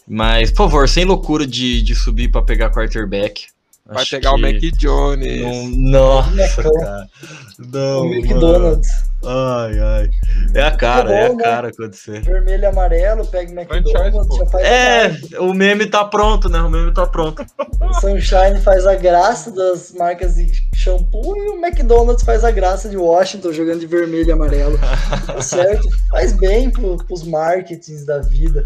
[0.08, 3.48] Mas, por favor, sem loucura de, de subir para pegar quarterback.
[3.92, 5.42] Vai Acho pegar o Mac Jones.
[5.42, 7.10] Não, nossa, cara.
[7.58, 8.88] Não, o McDonald's.
[9.26, 10.10] Ai, ai.
[10.54, 11.44] É a cara, é, bom, é a né?
[11.44, 12.22] cara acontecer.
[12.22, 16.62] Vermelho e amarelo, pega o McDonald's, já faz É, o meme tá pronto, né?
[16.62, 17.44] O meme tá pronto.
[17.82, 22.88] O Sunshine faz a graça das marcas de shampoo e o McDonald's faz a graça
[22.88, 24.80] de Washington jogando de vermelho e amarelo.
[25.26, 25.90] Tá certo?
[26.10, 28.66] Faz bem pro, pros marketings da vida.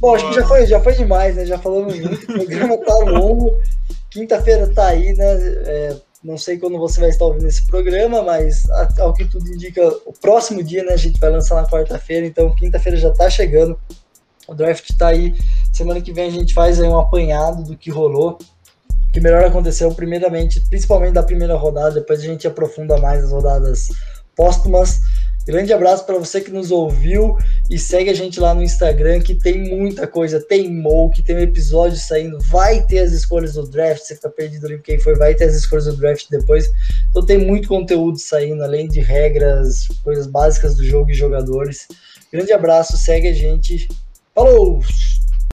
[0.00, 1.46] Bom, acho que já foi, já foi demais, né?
[1.46, 2.24] Já falamos muito.
[2.24, 3.56] O programa tá longo.
[4.16, 5.24] Quinta-feira tá aí, né?
[5.66, 8.64] É, não sei quando você vai estar ouvindo esse programa, mas
[8.98, 10.94] ao que tudo indica, o próximo dia, né?
[10.94, 13.78] A gente vai lançar na quarta-feira, então quinta-feira já tá chegando.
[14.48, 15.34] O draft tá aí.
[15.70, 18.38] Semana que vem a gente faz aí um apanhado do que rolou,
[19.12, 23.88] que melhor aconteceu, primeiramente, principalmente da primeira rodada, depois a gente aprofunda mais as rodadas
[24.34, 25.00] póstumas.
[25.46, 27.38] Grande abraço para você que nos ouviu
[27.70, 31.36] e segue a gente lá no Instagram que tem muita coisa, tem Mo, que tem
[31.36, 35.14] um episódio saindo, vai ter as escolhas do draft, você tá perdido ali quem foi,
[35.14, 36.68] vai ter as escolhas do draft depois.
[37.10, 41.86] Então tem muito conteúdo saindo, além de regras, coisas básicas do jogo e jogadores.
[42.32, 43.88] Grande abraço, segue a gente.
[44.34, 44.82] Falou!